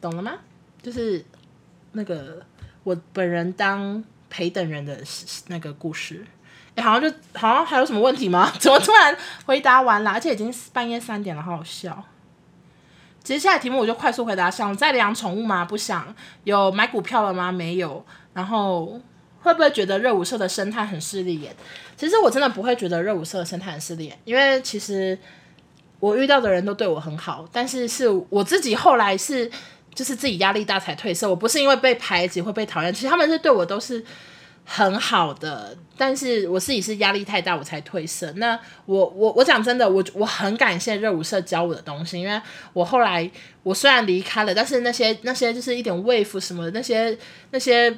[0.00, 0.34] 懂了吗？
[0.80, 1.24] 就是
[1.92, 2.42] 那个
[2.84, 5.02] 我本人当陪等人的
[5.48, 6.24] 那个故事。
[6.82, 8.52] 好像就好像还有什么问题吗？
[8.60, 10.10] 怎么突然回答完了？
[10.10, 12.04] 而且已经半夜三点了，好好笑。
[13.22, 15.64] 接下来题目我就快速回答：想再养宠物吗？
[15.64, 16.14] 不想。
[16.44, 17.50] 有买股票了吗？
[17.50, 18.04] 没有。
[18.34, 19.00] 然后
[19.40, 21.54] 会不会觉得热舞社的生态很势利眼？
[21.96, 25.18] 其实我真的不会觉得热舞社的生态很势利眼，因为其实
[25.98, 29.50] 我遇到的人都对我很好，但是是我自己后来是
[29.94, 31.28] 就是自己压力大才退色。
[31.28, 34.04] 我不是因为被排挤会被讨厌，其实他们是对我都是。
[34.68, 38.30] 很好的，但是我自己是压力太大，我才退社。
[38.32, 43.30] 那我我我讲真的，我我很感谢热舞社教我的东西，因为我后来
[43.62, 47.16] 我虽然离开了，但是那些那些就是一点 wave 什么的那些
[47.52, 47.96] 那些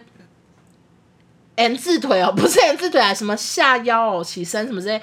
[1.56, 5.00] N 字腿哦，不是 N 字腿啊，什么下腰哦、起身什么之类，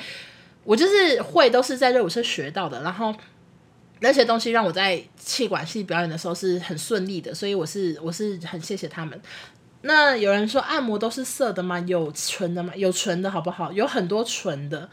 [0.64, 2.84] 我就是会都是在热舞社学到的。
[2.84, 3.14] 然后
[4.02, 9.20] 那些东西让我在气管系表演的时候是很顺利的，所以我是我是很谢谢他们。
[9.88, 11.80] 那有人说按摩都是色的吗？
[11.82, 12.74] 有纯的吗？
[12.76, 13.72] 有纯的好不好？
[13.72, 14.90] 有很多纯的，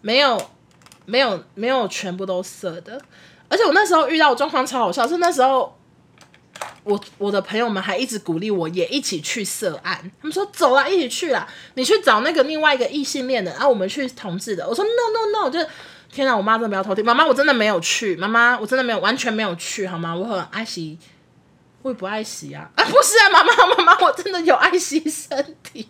[0.00, 0.40] 没有，
[1.04, 3.02] 没有，没有全部都色的。
[3.48, 5.76] 而且我那时候遇到状况超好笑，是那时候
[6.84, 9.98] 我我的朋友们还一直鼓励我，也一起去色按。
[10.20, 14.68] 他们说走啊，一起去啦，你去找那个另外一个异性恋的，然后我们去同志的。
[14.68, 15.58] 我说 no no no，就
[16.12, 17.04] 天哪，我妈真的不要偷听。
[17.04, 20.14] 妈妈，我真的没有去，妈妈，我真的没有，完全没有去，好吗？
[20.14, 20.96] 我很爱惜。
[21.86, 22.68] 会不爱惜啊？
[22.74, 25.88] 啊，不是啊，妈妈，妈妈，我真的有爱惜身体。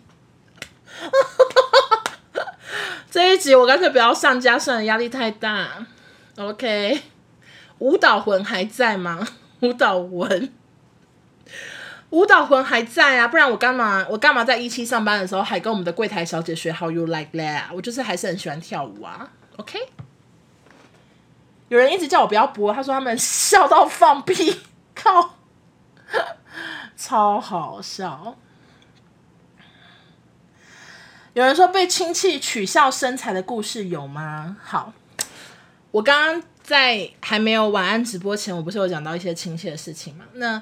[3.09, 5.85] 这一集我干脆不要上加算了，压力太大。
[6.37, 7.01] OK，
[7.79, 9.27] 舞蹈魂还在吗？
[9.61, 10.53] 舞蹈魂，
[12.11, 14.05] 舞蹈魂还在啊，不然我干嘛？
[14.09, 17.63] 我干嘛在一期上班的时候还跟我们的柜台小姐学 How you like that？
[17.73, 19.31] 我就是还是很喜欢跳舞啊。
[19.55, 19.79] OK，
[21.69, 24.61] 有人一直叫我不要播，他说他们笑到放屁，
[24.93, 25.33] 靠。
[26.95, 28.35] 超好笑！
[31.33, 34.57] 有人说被亲戚取笑身材的故事有吗？
[34.63, 34.91] 好，
[35.91, 40.25] 我刚刚在还没有晚安直播前，我不是有讲到一些亲戚的事情吗？
[40.33, 40.59] 那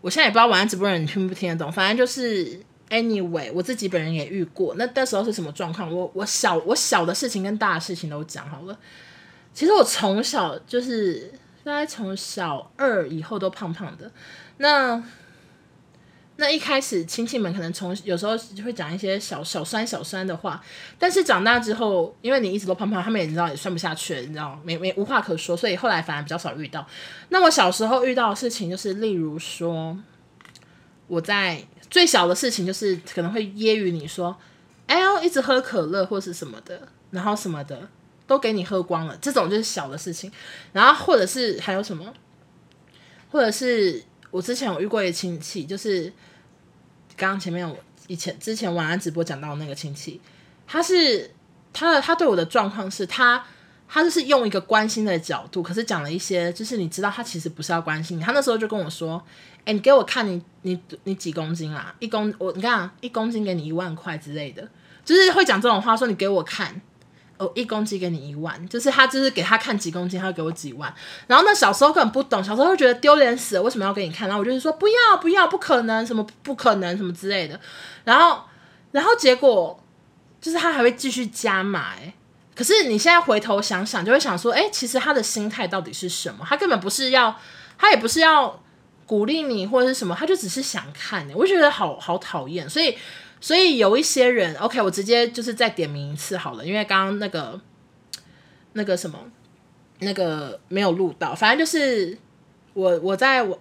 [0.00, 4.76] 我现在也不知道晚安直播人你听不听得懂，反正就是 anyway，我自己本人也遇过。
[4.76, 5.92] 那那时候是什么状况？
[5.92, 8.78] 我我小我小的事情跟大的事情都讲好了。
[9.52, 11.32] 其实我从小就是
[11.64, 14.08] 大概从小二以后都胖胖的。
[14.58, 15.02] 那
[16.36, 20.60] 那一开始亲戚们可能从有时候会讲一些小小酸小酸的话，
[20.98, 26.84] 但是长大之后，因为你一直都胖胖，他们也知道也酸不下去，你知道没没无话可说，所以后来反而比较少遇到。
[27.28, 29.96] 那我小时候遇到的事情就是，例如说
[31.06, 34.36] 我在最小的事情就是可能会揶揄你说，
[34.88, 37.88] 哎呦一直喝可乐或是什么的，然后什么的
[38.26, 40.32] 都给你喝光了，这种就是小的事情。
[40.72, 42.12] 然后或者是还有什么，
[43.30, 44.02] 或者是。
[44.34, 46.12] 我之前有遇过一个亲戚，就是
[47.16, 47.76] 刚刚前面我
[48.08, 50.20] 以前之前晚安直播讲到那个亲戚，
[50.66, 51.30] 他是
[51.72, 53.46] 他的他对我的状况是他
[53.88, 59.24] 他就是用一个关心的角度，可是讲了一些就是你知道他其实不是要关心你，他那时候就跟我说，
[59.64, 61.94] 哎、你给我看你你你几公斤啦？
[62.00, 64.68] 一公我你看，一公斤给你一万块之类的，
[65.04, 66.82] 就是会讲这种话，说你给我看。
[67.44, 70.92] 哦，一公斤给你一万，就是他就是给他看几公斤，他会给我几万。
[71.26, 74.26] 然后那小时候根本不懂，小时候会觉得丢脸死了，为什么要给你看？
[74.28, 77.60] 然后我就是说不要不要，不可能，什么不可能，什么之类的。
[78.04, 78.42] 然后
[78.92, 79.78] 然后结果
[80.40, 82.14] 就是他还会继续加码，哎，
[82.54, 86.44] 可是你现在回头想想，就会想说，哎，其实他的心态到底是什么？
[86.48, 87.34] 他根本不是要，
[87.78, 88.62] 他也不是要
[89.06, 91.26] 鼓励你或者是什么，他就只是想看。
[91.34, 92.68] 我就觉得好好讨厌。
[92.68, 92.96] 所以，
[93.44, 97.60] 所以有一些人，OK，我直接就是再点名一次好了，因为刚刚那个
[98.72, 99.18] 那个什么
[99.98, 102.16] 那个没有录到，反正就是
[102.72, 103.60] 我我在我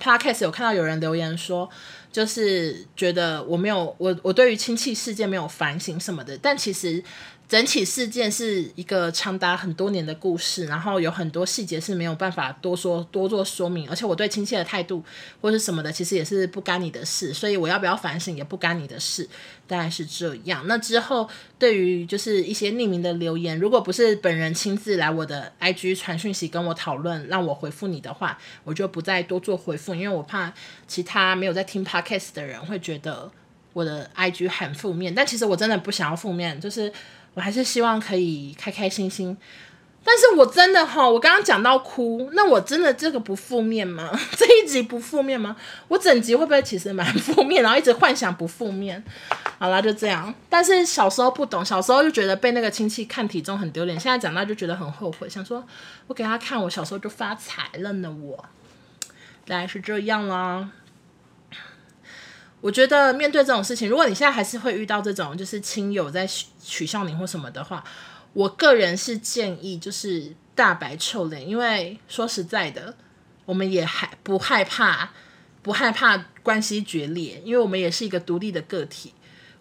[0.00, 1.68] Podcast 有看到有人留言说，
[2.10, 7.04] 就是觉得我没有我我对于亲戚事件没有反省什么的，但其实。
[7.48, 15.00] 整起事件是一个长达很多年的故事，然后有很多细节是没有办法多说多做说明，而且我对亲戚的态度
[15.40, 19.28] 或是什么的，其实也是不干你的事，所以我要不要反省也不干你的事，
[19.68, 20.66] 大概是这样。
[20.66, 30.52] 那之后对于就是一些匿名的留言，如果不是本人亲自来我的 IG 传讯息跟我讨论，让我回复你的话，我就不再多做回复，因为我怕
[30.88, 33.30] 其他没有在听 Podcast 的人会觉得
[33.72, 36.92] 我的 IG 很负面，但其实我真的不想要负面，就是。
[37.36, 39.36] 我还是希望可以开开心心，
[40.02, 44.10] 但是我真的哈，我刚刚讲到哭，那我真的这个不负面吗？
[44.34, 45.54] 这一集不负面吗？
[45.88, 49.04] 我整集会不会其实蛮负面，然后一直幻想不负面？
[49.58, 50.34] 好啦，就这样。
[50.48, 55.62] 但是小时候不懂，小时候就觉得被那个亲戚看体重很丢脸，现在长大就觉得很后悔，想说
[56.06, 58.42] 我给他看我小时候就发财了呢，我
[59.46, 60.70] 大概是这样啦。
[62.66, 66.28] 我觉得面对这种事情，如果你现在还是会遇到这种，就是亲友在
[66.60, 67.84] 取笑你或什么的话，
[68.32, 72.92] 我个人是建议就是大白臭脸，因为说实在的，
[73.44, 75.10] 我们也还不害怕，
[75.62, 79.12] 不害怕关系决裂，因为我们也是一个独立的个体，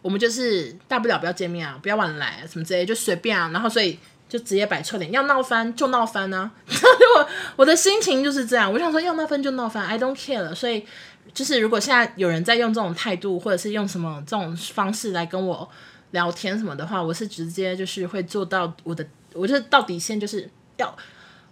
[0.01, 10.87] 我们就是大不了不要见面啊，不要往来，什么之类，就随便啊，然后所以就直接摆臭脸，要闹翻就闹翻啊， 我我的心情就是这样，我想说要闹翻就闹翻，I don't care 了，所以。
[11.35, 15.69] 就是如果现在有人在用这种态度，或者是用什么这种方式来跟我
[16.11, 20.97] 聊天什么的话，我是直接就是会做到我的，我就是到底线就是要。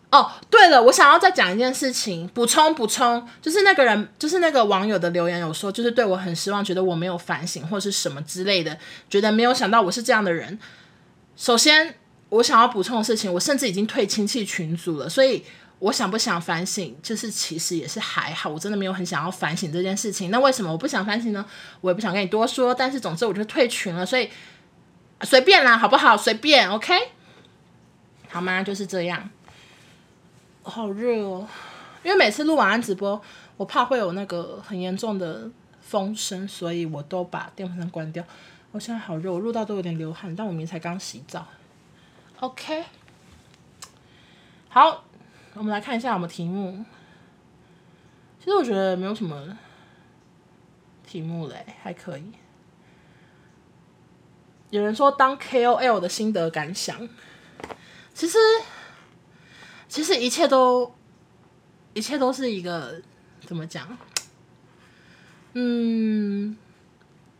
[0.09, 8.77] 哦，对了，我想要再讲一件事情，补充补充，就是那个人，就是那个网友的留言有说，就是对我很失望，觉得我没有反省或是什么之类的，
[9.09, 10.57] 觉得没有想到我是这样的人。
[11.35, 11.95] 首先，
[12.29, 15.43] 我想要补充的事情，我甚至已经退亲戚群组了，所以。
[15.83, 20.31] 我想不想反省，就是其实也是还好，我真的没有很想要反省这件事情。
[20.31, 21.45] 那为什么我不想反省呢？
[21.81, 22.73] 我也不想跟你多说。
[22.73, 24.29] 但是总之我就退群了，所以
[25.23, 26.15] 随便啦，好不好？
[26.15, 26.93] 随便，OK，
[28.29, 28.63] 好吗？
[28.63, 29.29] 就是这样。
[30.61, 31.45] 好热哦，
[32.01, 33.21] 因为每次录晚安直播，
[33.57, 35.49] 我怕会有那个很严重的
[35.81, 38.23] 风声，所以我都把电风扇关掉。
[38.71, 41.45] 我现在好热，我录到都有点流汗，但我明明才刚洗澡。
[42.39, 42.85] OK，
[44.69, 45.03] 好。
[45.55, 46.83] 我们来看一下我们题目。
[48.39, 49.57] 其实我觉得没有什么
[51.05, 52.31] 题目嘞，还可以。
[54.71, 57.07] 有人说当 KOL 的心得感想，
[58.13, 58.37] 其实
[59.87, 60.93] 其实一切都
[61.93, 62.99] 一切都是一个
[63.45, 63.95] 怎么讲？
[65.53, 66.57] 嗯，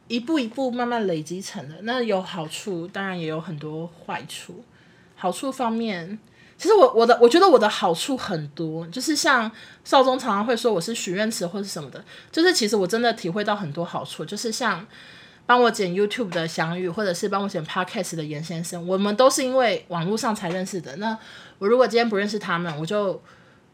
[0.07, 1.81] 一步一步慢慢累积成的。
[1.81, 4.63] 那有好处，当然也有很多坏处。
[5.15, 6.19] 好处方面。
[6.57, 9.51] 其实我我的我觉得我的好处很多，就是像
[9.83, 14.85] 少宗常常会说我是许愿池或是什么的，就是其实我真的体会到很多好处，就是像
[15.45, 20.95] 帮我剪 YouTube 的翔宇，或者是帮我剪 Podcast 的严先生，我们都是因为网络上才认识的。
[20.97, 21.17] 那
[21.59, 23.21] 我如果今天不认识他们，我就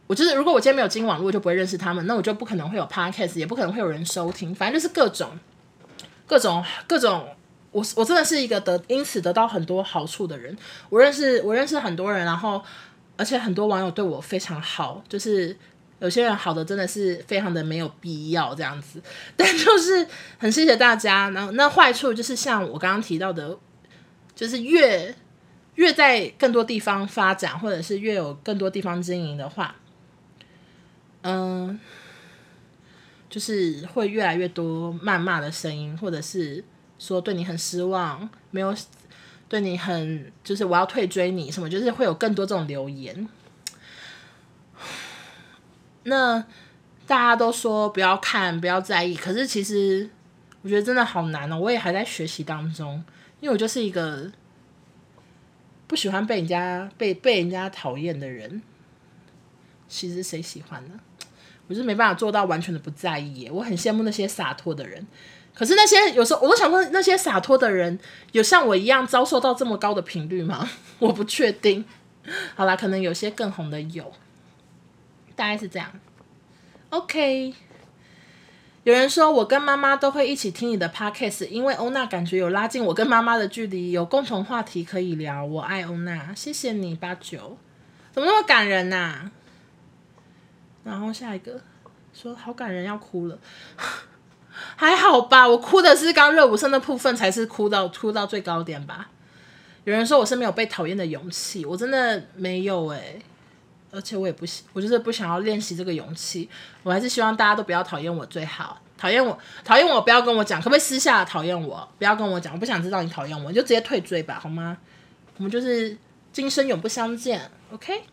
[0.08, 5.38] 我就是如果我今天没有进网络，我就不会认识他们，那我就不可能会有 Podcast，也不可能会有人收听，反正就是各种
[6.26, 7.28] 各种各种。
[7.72, 10.58] 我我真的是一个得因此得到很多好处的人。
[10.90, 12.64] 我认识我认识很多人，然后
[13.16, 15.56] 而且很多网友对我非常好，就是
[16.00, 19.00] 有些人好的真的是非常的没有必要这样子，
[19.38, 20.08] 但就是
[20.40, 21.30] 很谢谢大家。
[21.30, 23.56] 然后那坏处就是像我刚刚提到的，
[24.34, 25.14] 就是越
[25.76, 29.76] 越在更多地方发展，或者是越有更多地方经营的话，
[31.22, 31.80] 嗯，
[33.30, 36.64] 就是会越来越多谩骂的声音，或者是。
[37.00, 38.76] 说对你很失望，没有
[39.48, 43.28] 对你很，就是我要退追你什么，就是会有更多这种留言。
[46.04, 46.40] 那
[47.08, 50.08] 大家都说不要看，不要在意，可是其实
[50.62, 53.04] 我觉得真的好难哦，我也还在学习当中，
[53.40, 54.32] 因为我就是一个
[55.88, 58.62] 不喜欢被人家被被人家讨厌的人。
[59.88, 61.00] 其实谁喜欢呢？
[61.68, 65.08] 我是没办法做到完全的不在意，我很羡慕那些洒脱的人。
[65.60, 68.00] 可是那些有时候我都想问，那些洒脱的人
[68.32, 70.70] 有像我一样遭受到这么高的频率吗？
[71.00, 71.84] 我不确定。
[72.56, 74.10] 好啦，可能有些更红的有，
[75.36, 75.92] 大概是这样。
[76.92, 77.54] OK，
[78.86, 85.44] 有人说我跟妈妈都会一起听你的 podcast，因为欧娜感觉有拉近我跟妈妈的距离，有共同话题可以聊。
[85.44, 87.58] 我爱欧娜，谢谢你八九，
[88.14, 89.30] 怎么那么感人呐、
[90.86, 91.60] 然后下一个
[92.14, 93.38] 说好感人要哭了，
[94.76, 99.10] 还好吧，我哭的是刚热舞社的部分，才是哭到哭到最高点吧。
[99.86, 103.22] 有人说我是没有被讨厌的勇气，我真的没有诶、
[103.92, 106.50] 而且我也不喜，我就是不想要练习这个勇气。
[106.84, 108.80] 我还是希望大家都不要讨厌我最好。
[108.98, 111.88] 讨厌我，讨厌我，不要跟我讲，可不可以私下讨厌我？
[111.98, 114.78] 不要跟我讲，我不想知道你讨厌我，你就直接退追吧，好吗？
[115.38, 115.98] 我们就是
[116.34, 118.04] 今生永不相见，OK？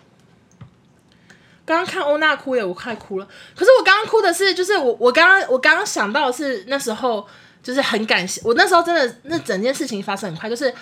[1.66, 3.28] 刚刚看欧娜哭耶，我快哭了。
[3.54, 7.26] 可是我刚刚哭的是，就是我我刚刚我刚刚想到的是那时候
[7.62, 10.72] 就是很感谢，我那时候真的那整件事情发生很快，就是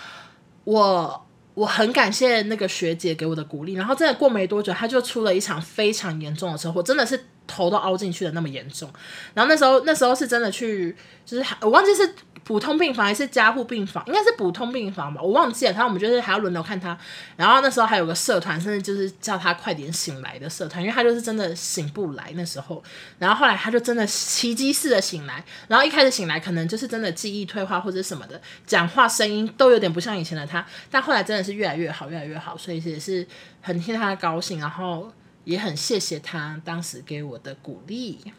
[0.62, 1.20] 我。
[1.54, 8.90] 我很感谢那个学姐给我的鼓励，然后真的过没多久，他就出了一场非常严重的车祸，真的是头都凹进去的那么严重。
[9.34, 12.14] 然后那时候那时候是真的去，就是我忘记是。
[12.44, 14.04] 普通病房还是加护病房？
[14.06, 15.72] 应该是普通病房吧，我忘记了。
[15.72, 16.94] 然后我们就是还要轮流看他。
[17.38, 22.84] 然后那时候还有个社团，甚至就是叫他快点醒来的社团，因为他就是真的醒不来那时候。
[23.18, 25.42] 然后后来他就真的奇迹似的醒来。
[25.68, 30.62] 然后一开始醒来可能就是真的记忆退化或者什么的，讲话声音都有点不像以前的他。
[30.90, 33.26] 但后来真的是越来越好，越来越好，所以也是
[33.62, 35.10] 很替他高兴，然后
[35.44, 38.32] 也很谢谢他当时给我的鼓励。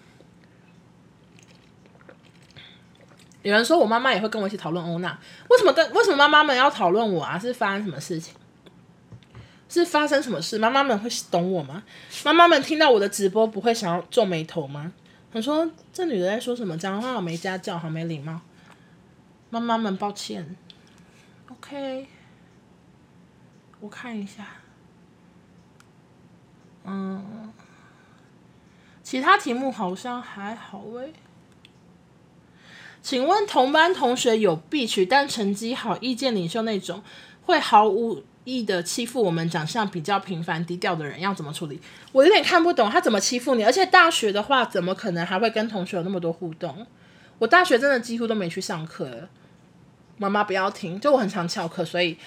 [3.41, 7.37] 有人说我妈妈也会跟我一起讨论欧娜，为什么跟为什么妈妈们要讨论我啊？
[7.37, 8.33] 是发生什么事情？
[9.69, 10.57] 是发生什么事？
[10.57, 11.83] 妈妈们会懂我吗？
[12.23, 14.91] 妈妈们听到我的直播不会想要皱眉头吗？
[15.31, 16.75] 他说这女的在说什么？
[16.77, 18.41] 讲话好没家教，好没礼貌。
[19.51, 20.55] 妈妈们抱歉。
[21.49, 22.07] OK，
[23.79, 24.47] 我看一下。
[26.85, 27.51] 嗯，
[29.03, 31.13] 其他题目好像还好诶、
[33.01, 37.03] 请问同班同学有必取，但成绩好、意见领袖那种，
[37.45, 41.79] 会毫无意的欺负我们长相比较平凡、低调的人，要怎么处理？
[42.11, 43.63] 我有点看不懂他怎么欺负你。
[43.63, 46.85] 而且大学的话，怎么可能还会跟同学有那么多互动？
[47.39, 49.27] 我大学真的几乎都没去上课。
[50.17, 52.17] 妈妈不要听，就我很常翘课，所以，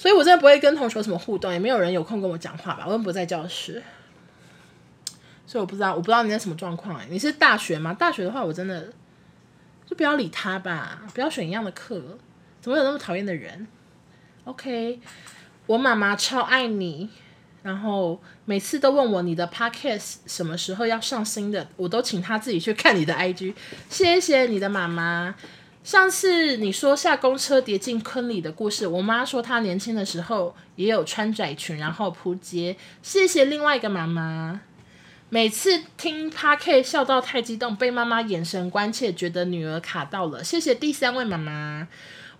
[0.00, 2.84] 所以我真的不会跟同学什么互动，也没有人有空跟我讲话吧？
[2.86, 3.82] 我又不在教室，
[5.46, 7.06] 所以我不知道，我不知道你在什么状况哎？
[7.10, 7.92] 你是大学吗？
[7.92, 8.90] 大学的话，我真的。
[9.86, 12.00] 就不要理他吧，不要选一样的课，
[12.62, 13.66] 怎么有那么讨厌的人
[14.44, 15.00] ？OK，
[15.66, 17.10] 我妈妈超爱你，
[17.64, 23.52] 然后每次都问我你的 Podcast 什么时候要上新的，我都请她自己去看你的 IG。
[23.88, 25.34] 谢谢你的妈妈。
[25.82, 32.76] 上次你说下公车跌进坑里的故事，我妈说她年轻的时候也有穿窄裙然后扑街。
[33.02, 34.60] 谢谢另外一个妈妈。
[35.30, 40.44] 每次听 Podcast 笑到太激动，被妈妈眼神关切，觉得女儿卡到了。
[40.44, 41.88] 谢谢第三位妈妈。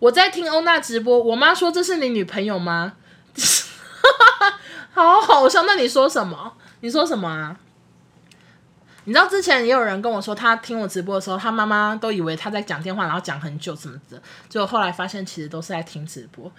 [0.00, 2.94] 我在听欧娜直播，我妈说，这是你女朋友吗？
[4.92, 5.62] 好好笑。
[5.62, 6.54] 那你说什么？
[6.80, 7.56] 你说什么啊？
[9.04, 16.50] 你知道之前也有人跟我说，他听我直播的时候，他妈妈都以为他在讲电话，然后讲很久什么的，结果后来发现其实都是在听直播。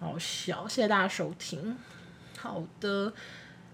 [0.00, 1.76] 好笑，谢谢大家收听。
[2.38, 3.12] 好的。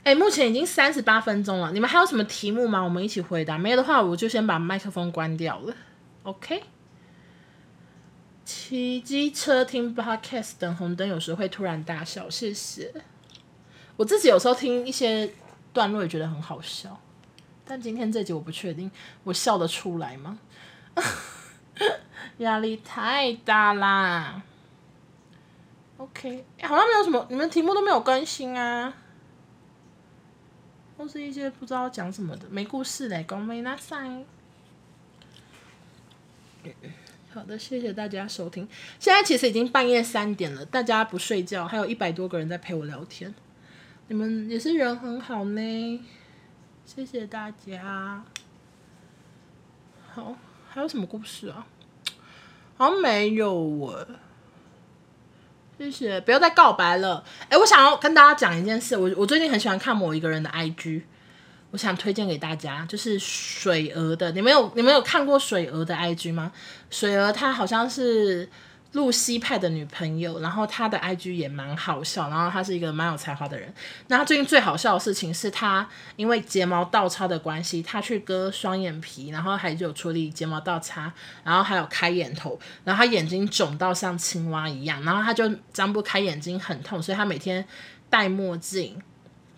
[0.04, 2.82] 哎，目前已经三十八分钟了，你们还有什么题目吗？
[2.82, 3.56] 我们一起回答。
[3.56, 5.74] 没有的话，我就先把麦克风关掉了。
[6.24, 6.62] OK。
[8.44, 12.28] 骑机车听 Podcast 等红灯，有时会突然大笑。
[12.28, 12.92] 谢谢。
[13.96, 15.32] 我自己有时候听一些
[15.72, 17.00] 段落也觉得很好笑，
[17.64, 18.90] 但今天这集我不确定
[19.24, 20.38] 我笑得出来吗？
[22.38, 24.42] 压力太大啦。
[25.96, 28.92] OK，好像没有什么，你们题目都没有更新啊。
[30.98, 34.04] 都是一些不知道讲什么的，没故事嘞，讲没那啥。
[37.32, 38.68] 好的，谢谢大家收听。
[39.00, 43.34] 现在其实已经半夜三点了，大家不睡觉，还有一百多个人在陪我聊天。
[44.08, 46.04] 你们也是人很好呢，
[46.84, 48.22] 谢谢大家。
[50.12, 50.36] 好，
[50.68, 51.66] 还有什么故事啊？
[52.76, 54.06] 好像没有我。
[55.78, 57.24] 谢谢，不要再告白了。
[57.48, 58.96] 哎，我想要跟大家讲一件事。
[58.96, 61.02] 我我最近很喜欢看某一个人的 IG，
[61.70, 64.32] 我想推荐给大家，就是水鹅的。
[64.32, 66.52] 你们有你们有看过水鹅的 IG 吗？
[66.90, 68.48] 水鹅它好像是。
[68.92, 73.72] 露西派的女朋友，然后他的 IG 也蛮好笑，然后他是一个蛮有才华的人。
[74.08, 81.10] 那他最近最好笑的事情是他因为睫毛倒插的关系，他去割双眼皮，然后还有处理睫毛倒插，
[81.42, 87.66] 然后还有开眼头，然后他眼睛肿到像青蛙一样，然后他就张不开眼睛，很痛，所以他每天
[88.10, 89.00] 戴墨镜，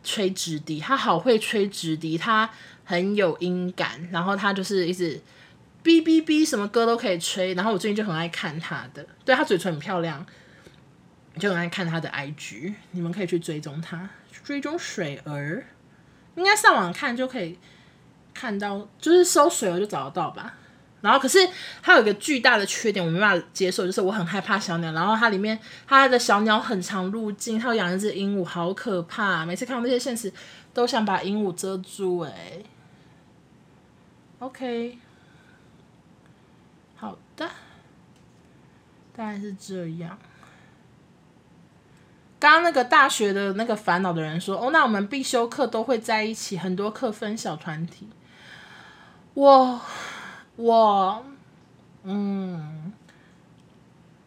[0.05, 2.49] 吹直笛，他好会吹直笛，他
[2.85, 5.21] 很有音感，然后他就是一直。
[5.85, 7.55] 哔哔哔什么歌都可以吹。
[7.55, 10.25] 然后我最近就很爱看他的，对，他嘴唇很漂亮，
[11.39, 14.09] 就很爱看他的 IG，你们可以去追踪他，
[14.43, 15.65] 追踪水儿，
[16.37, 17.59] 应该上网看就可以
[18.33, 20.55] 看到，就是搜水儿就找得到吧。
[21.01, 21.39] 然后可是
[21.83, 24.91] 它有一个巨大的缺点，我没办法接受，就是我很害怕小鸟。
[24.93, 29.45] 然后它里面它的小鸟很常入镜，它有养一只鹦鹉，好可怕！
[29.45, 30.33] 每次看到那些现实，
[30.73, 32.21] 都想把鹦鹉遮住。
[32.21, 32.33] 哎
[34.39, 34.99] ，OK，
[37.05, 37.47] 好的，
[39.15, 40.19] 大概是这样。
[42.41, 48.09] 刚刚那个大学的那个烦恼的人说：“哦，那我们必修课都会在一起，很多课分小团体。”
[49.35, 49.79] 我。
[50.57, 51.23] 我，
[52.05, 52.91] 嗯，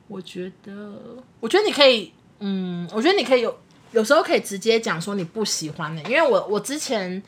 [0.07, 1.01] 我觉得，
[1.39, 3.59] 我觉得你可以，嗯，我觉得你可以有，
[3.91, 7.23] 有时候可以直接讲说你不喜欢的，因为我我之前，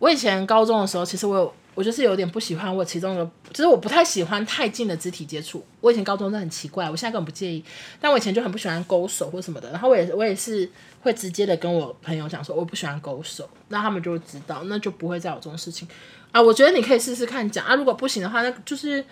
[0.00, 5.62] 我以前高中的时候，其实我有，我就是有点不喜欢我其中的，就是我不太喜欢太近的肢体接触。
[5.82, 7.62] 我以前高中真的很奇怪，我现在根本不介意，
[8.00, 9.70] 但我以前就很不喜欢勾手或什么的。
[9.70, 10.68] 然后我也我也是
[11.02, 15.86] 会直接的跟我朋友讲说我不喜欢勾手，那他们就会知道，那就不会再有这种事情。
[16.32, 19.04] 啊，我觉得你可以试试看讲啊，如果不行的话，那就是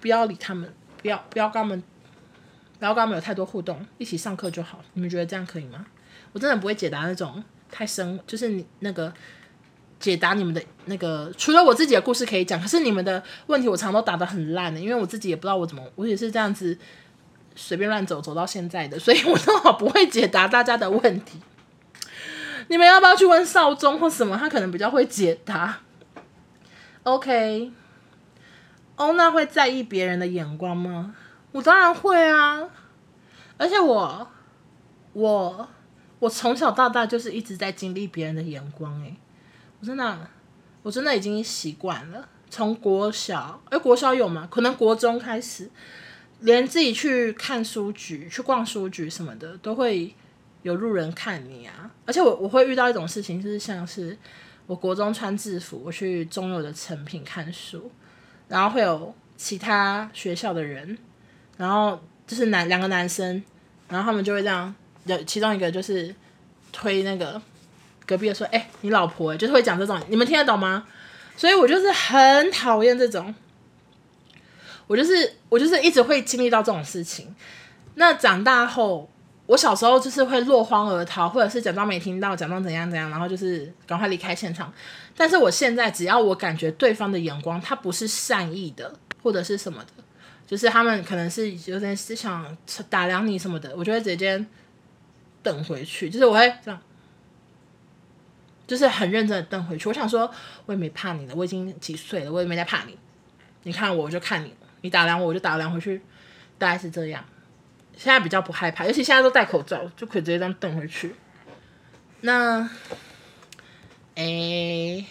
[0.00, 1.82] 不要理他们，不要不要跟他们，
[2.78, 4.80] 不要跟他们有太多互动，一起上课就好。
[4.92, 5.84] 你们觉得这样可以吗？
[6.32, 9.12] 我真的不会解答那种太深，就是你那个
[10.00, 16.78] 解答你们的那个，除了我自己的故事可以讲，可是你们的问题我常常都答得很烂的，因为我自己也不知道我怎么，我也是这样子
[17.56, 21.40] 随便乱走走到现在的，所以我正好不会解答大家的问题。
[22.68, 24.36] 你们要不要去问少宗或什么？
[24.36, 25.78] 他可能比较会解答。
[27.04, 27.72] OK，
[28.96, 31.14] 欧娜会在意别人的眼光吗？
[31.52, 32.68] 我当然会啊，
[33.56, 34.28] 而且我，
[35.14, 35.68] 我，
[36.18, 39.16] 我从小到大就是一直在经历别人的眼光，诶，
[39.80, 40.28] 我真的，
[40.82, 42.28] 我真的已经习惯了。
[42.50, 44.48] 从国小，诶，国小有吗？
[44.50, 45.70] 可能国中开始，
[46.40, 50.14] 连自己去看书局、去逛书局什么的，都会
[50.62, 51.90] 有路人看你啊。
[52.06, 54.16] 而且我我会遇到一种事情，就是像是。
[54.68, 57.90] 我国中穿制服，我去中友的成品看书，
[58.48, 60.98] 然后会有其他学校的人，
[61.56, 63.42] 然后就是男两个男生，
[63.88, 64.74] 然后他们就会这样，
[65.06, 66.14] 有其中一个就是
[66.70, 67.40] 推那个
[68.08, 70.88] 隔壁的说：“哎、你老婆。”就是会讲这种，你们听得懂吗？
[71.36, 73.32] 所以我就是很讨厌这种，
[74.86, 77.36] 我就是我就是一直会经历到这种事情。
[77.94, 79.10] 那长大后。
[79.48, 84.70] 我小时候就是会落荒而逃，或者是假装没听到，假装怎样怎样，然后就是赶快离开现场。
[85.16, 88.92] 但是我现在，只要我感觉对方的眼光他不是善意的，
[89.22, 90.04] 或者是什么的，
[90.46, 92.54] 就是他们可能是有点是想
[92.90, 94.44] 打量你什么的，我就会直接
[95.42, 96.10] 等回去。
[96.10, 96.78] 就是我会这样，
[98.68, 99.88] 就是很认真的瞪回去。
[99.88, 100.30] 我想说，
[100.66, 102.96] 我也没怕你了，我已经几岁了，我也没在怕你。
[103.62, 106.02] 你看我，我就看你，你打量我，我就打量回去，
[106.58, 107.24] 大概是这样。
[107.96, 111.14] 现在比较不害怕，尤其现在都戴口罩，就可以直接这样瞪回去。
[112.20, 112.68] 那，
[114.16, 115.06] 诶、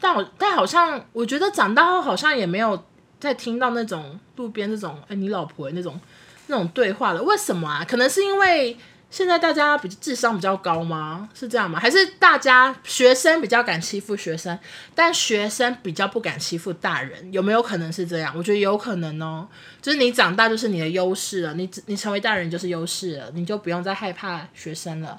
[0.00, 2.86] 但我但好像我觉得长大后好像也没有
[3.20, 6.00] 再听到那种路边这种诶、欸，你老婆的那种
[6.46, 7.22] 那种对话了。
[7.22, 7.84] 为什么啊？
[7.86, 8.78] 可能是因为。
[9.08, 11.28] 现在大家比智商比较高吗？
[11.32, 11.78] 是这样吗？
[11.80, 14.58] 还是大家学生比较敢欺负学生，
[14.94, 17.32] 但学生比较不敢欺负大人？
[17.32, 18.34] 有没有可能是这样？
[18.36, 19.48] 我觉得有可能哦。
[19.80, 25.18] 就是你长大就是你的优势了，你你成为大人就是优势了，你就不用再害怕学生了。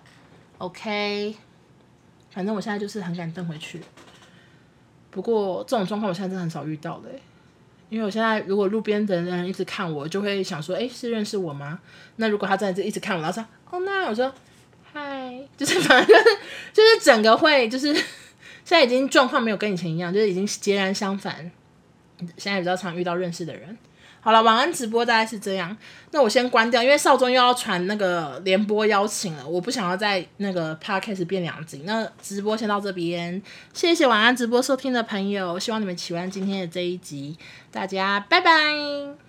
[0.59, 1.35] OK，
[2.31, 3.81] 反正我现在就是很敢瞪回去。
[5.09, 7.21] 不过这种状况我现在真的很少遇到嘞。
[7.89, 11.79] 因为我现在如果路边的人一直看我，就会想说，哎，是认识我吗？
[12.17, 14.33] 那如果他在这一直看我，然后说，哦，那我说，
[14.91, 16.37] 嗨， 就是反正就是
[16.73, 18.03] 就是整个会就是现
[18.65, 21.51] 在已经状况没有跟以前一样，就是已经截然相反。
[22.35, 23.77] 现在比较常遇到认识的人。
[24.19, 25.75] 好了，晚安直播大概是这样。
[26.11, 31.83] 那我先关掉，因为少宗又要传那个联播邀请了，我不想要在那个 podcast 变两集。
[31.85, 33.41] 那直播先到这边，
[33.73, 37.37] 谢谢晚安直播收听的朋友，希望你们喜欢今天的这一集，
[37.71, 39.26] 大家拜拜。